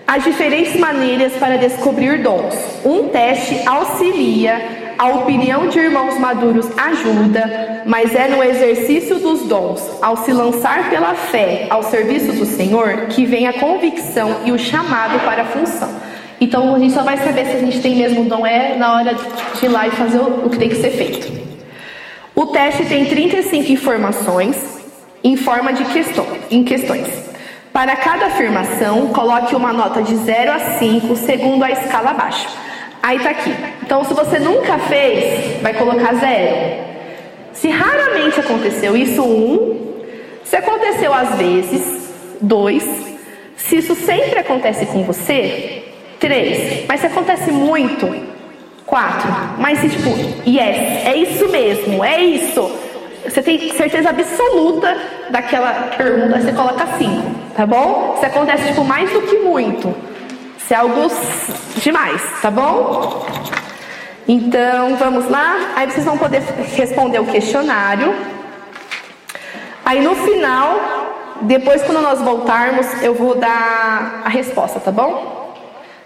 Há 0.07 0.17
diferentes 0.17 0.75
maneiras 0.79 1.33
para 1.33 1.59
descobrir 1.59 2.23
dons. 2.23 2.55
Um 2.83 3.09
teste 3.09 3.61
auxilia, 3.67 4.95
a 4.97 5.09
opinião 5.09 5.67
de 5.67 5.77
irmãos 5.77 6.17
maduros 6.17 6.67
ajuda, 6.75 7.83
mas 7.85 8.15
é 8.15 8.29
no 8.29 8.43
exercício 8.43 9.19
dos 9.19 9.43
dons, 9.43 9.87
ao 10.01 10.17
se 10.17 10.33
lançar 10.33 10.89
pela 10.89 11.13
fé 11.13 11.67
ao 11.69 11.83
serviço 11.83 12.33
do 12.33 12.47
Senhor, 12.47 13.05
que 13.09 13.25
vem 13.27 13.47
a 13.47 13.53
convicção 13.53 14.37
e 14.43 14.51
o 14.51 14.57
chamado 14.57 15.19
para 15.19 15.43
a 15.43 15.45
função. 15.45 15.89
Então 16.41 16.73
a 16.73 16.79
gente 16.79 16.95
só 16.95 17.03
vai 17.03 17.17
saber 17.17 17.45
se 17.45 17.57
a 17.57 17.59
gente 17.59 17.79
tem 17.79 17.95
mesmo 17.95 18.25
dom 18.25 18.43
é 18.43 18.75
na 18.75 18.95
hora 18.95 19.13
de 19.13 19.65
ir 19.65 19.69
lá 19.69 19.87
e 19.87 19.91
fazer 19.91 20.17
o 20.17 20.49
que 20.49 20.57
tem 20.57 20.69
que 20.69 20.77
ser 20.77 20.89
feito. 20.89 21.31
O 22.33 22.47
teste 22.47 22.85
tem 22.85 23.05
35 23.05 23.71
informações 23.71 24.78
em 25.23 25.35
forma 25.35 25.73
de 25.73 25.85
questão, 25.85 26.25
em 26.49 26.63
questões. 26.63 27.07
Para 27.73 27.95
cada 27.95 28.27
afirmação, 28.27 29.07
coloque 29.07 29.55
uma 29.55 29.71
nota 29.71 30.01
de 30.01 30.15
0 30.15 30.51
a 30.51 30.59
5 30.79 31.15
segundo 31.15 31.63
a 31.63 31.71
escala 31.71 32.11
abaixo. 32.11 32.49
Aí 33.01 33.19
tá 33.19 33.29
aqui. 33.29 33.55
Então, 33.83 34.03
se 34.03 34.13
você 34.13 34.39
nunca 34.39 34.77
fez, 34.77 35.61
vai 35.61 35.73
colocar 35.73 36.13
zero. 36.15 36.83
Se 37.53 37.69
raramente 37.69 38.39
aconteceu 38.39 38.97
isso, 38.97 39.21
um. 39.23 39.95
Se 40.43 40.55
aconteceu 40.57 41.13
às 41.13 41.35
vezes, 41.35 42.11
dois. 42.41 42.83
Se 43.55 43.77
isso 43.77 43.95
sempre 43.95 44.39
acontece 44.39 44.85
com 44.87 45.03
você, 45.03 45.83
três. 46.19 46.85
Mas 46.87 46.99
se 47.01 47.07
acontece 47.07 47.51
muito, 47.51 48.13
quatro. 48.85 49.31
Mas 49.57 49.79
se 49.79 49.89
tipo, 49.89 50.09
yes, 50.45 51.05
é 51.05 51.15
isso 51.15 51.47
mesmo, 51.49 52.03
é 52.03 52.21
isso 52.21 52.88
você 53.23 53.41
tem 53.41 53.71
certeza 53.73 54.09
absoluta 54.09 54.97
daquela 55.29 55.89
pergunta, 55.97 56.39
você 56.39 56.51
coloca 56.51 56.87
cinco, 56.97 57.31
tá 57.55 57.65
bom? 57.65 58.17
Se 58.19 58.25
acontece 58.25 58.67
tipo 58.67 58.83
mais 58.83 59.11
do 59.11 59.21
que 59.21 59.37
muito, 59.37 59.93
se 60.57 60.73
é 60.73 60.77
algo 60.77 61.09
demais, 61.77 62.21
tá 62.41 62.49
bom? 62.49 63.25
Então 64.27 64.95
vamos 64.95 65.29
lá, 65.29 65.71
aí 65.75 65.89
vocês 65.89 66.05
vão 66.05 66.17
poder 66.17 66.41
responder 66.75 67.19
o 67.19 67.25
questionário. 67.25 68.13
Aí 69.83 70.01
no 70.01 70.15
final, 70.15 70.79
depois 71.41 71.81
quando 71.81 72.01
nós 72.01 72.21
voltarmos, 72.21 72.85
eu 73.01 73.13
vou 73.15 73.35
dar 73.35 74.21
a 74.23 74.29
resposta, 74.29 74.79
tá 74.79 74.91
bom? 74.91 75.39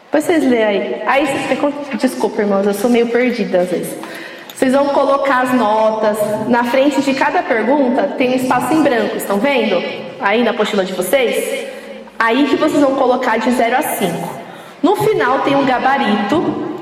Depois 0.05 0.25
vocês 0.25 0.43
lêem 0.43 0.63
aí. 0.63 1.01
Aí, 1.07 1.27
desculpa, 1.97 2.43
irmãos, 2.43 2.67
eu 2.67 2.73
sou 2.73 2.89
meio 2.89 3.07
perdida 3.07 3.61
às 3.61 3.69
vezes. 3.69 3.97
Vocês 4.63 4.75
vão 4.75 4.85
colocar 4.85 5.41
as 5.41 5.53
notas. 5.53 6.17
Na 6.47 6.63
frente 6.63 7.01
de 7.01 7.13
cada 7.13 7.43
pergunta 7.43 8.03
tem 8.17 8.31
um 8.31 8.35
espaço 8.35 8.73
em 8.73 8.81
branco, 8.81 9.17
estão 9.17 9.37
vendo? 9.37 9.83
Aí 10.21 10.41
na 10.41 10.51
apostila 10.51 10.85
de 10.85 10.93
vocês? 10.93 11.67
Aí 12.17 12.47
que 12.47 12.55
vocês 12.55 12.81
vão 12.81 12.95
colocar 12.95 13.35
de 13.35 13.51
0 13.51 13.75
a 13.75 13.81
5. 13.81 14.29
No 14.81 14.95
final 14.95 15.39
tem 15.39 15.53
um 15.53 15.65
gabarito 15.65 16.79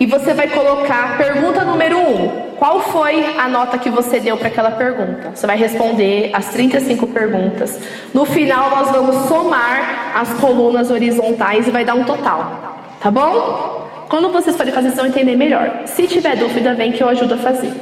e 0.00 0.06
você 0.06 0.34
vai 0.34 0.48
colocar 0.48 1.16
pergunta 1.16 1.62
número 1.62 1.98
1. 1.98 2.00
Um, 2.00 2.28
qual 2.56 2.80
foi 2.80 3.38
a 3.38 3.46
nota 3.46 3.78
que 3.78 3.90
você 3.90 4.18
deu 4.18 4.36
para 4.36 4.48
aquela 4.48 4.72
pergunta? 4.72 5.30
Você 5.36 5.46
vai 5.46 5.56
responder 5.56 6.30
as 6.32 6.48
35 6.48 7.06
perguntas. 7.06 7.78
No 8.12 8.24
final 8.24 8.70
nós 8.70 8.90
vamos 8.90 9.28
somar 9.28 10.16
as 10.16 10.32
colunas 10.40 10.90
horizontais 10.90 11.68
e 11.68 11.70
vai 11.70 11.84
dar 11.84 11.94
um 11.94 12.02
total. 12.02 12.80
Tá 13.00 13.08
bom? 13.08 13.83
Quando 14.08 14.30
vocês 14.30 14.56
forem 14.56 14.72
fazer, 14.72 14.88
vocês 14.88 14.98
vão 14.98 15.06
entender 15.06 15.36
melhor. 15.36 15.82
Se 15.86 16.06
tiver 16.06 16.36
dúvida, 16.36 16.74
vem 16.74 16.92
que 16.92 17.02
eu 17.02 17.08
ajudo 17.08 17.34
a 17.34 17.38
fazer. 17.38 17.72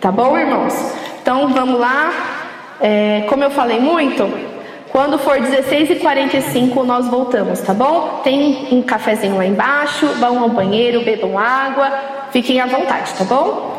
Tá 0.00 0.10
bom, 0.10 0.36
irmãos? 0.36 0.74
Então 1.22 1.48
vamos 1.48 1.78
lá. 1.78 2.12
É, 2.80 3.24
como 3.28 3.42
eu 3.42 3.50
falei 3.50 3.80
muito, 3.80 4.30
quando 4.90 5.18
for 5.18 5.38
16h45 5.38 6.84
nós 6.84 7.08
voltamos, 7.08 7.60
tá 7.60 7.74
bom? 7.74 8.20
Tem 8.22 8.68
um 8.70 8.82
cafezinho 8.82 9.36
lá 9.36 9.46
embaixo, 9.46 10.06
vão 10.18 10.42
ao 10.42 10.48
banheiro, 10.48 11.02
bebam 11.02 11.38
água, 11.38 11.90
fiquem 12.30 12.60
à 12.60 12.66
vontade, 12.66 13.12
tá 13.14 13.24
bom? 13.24 13.75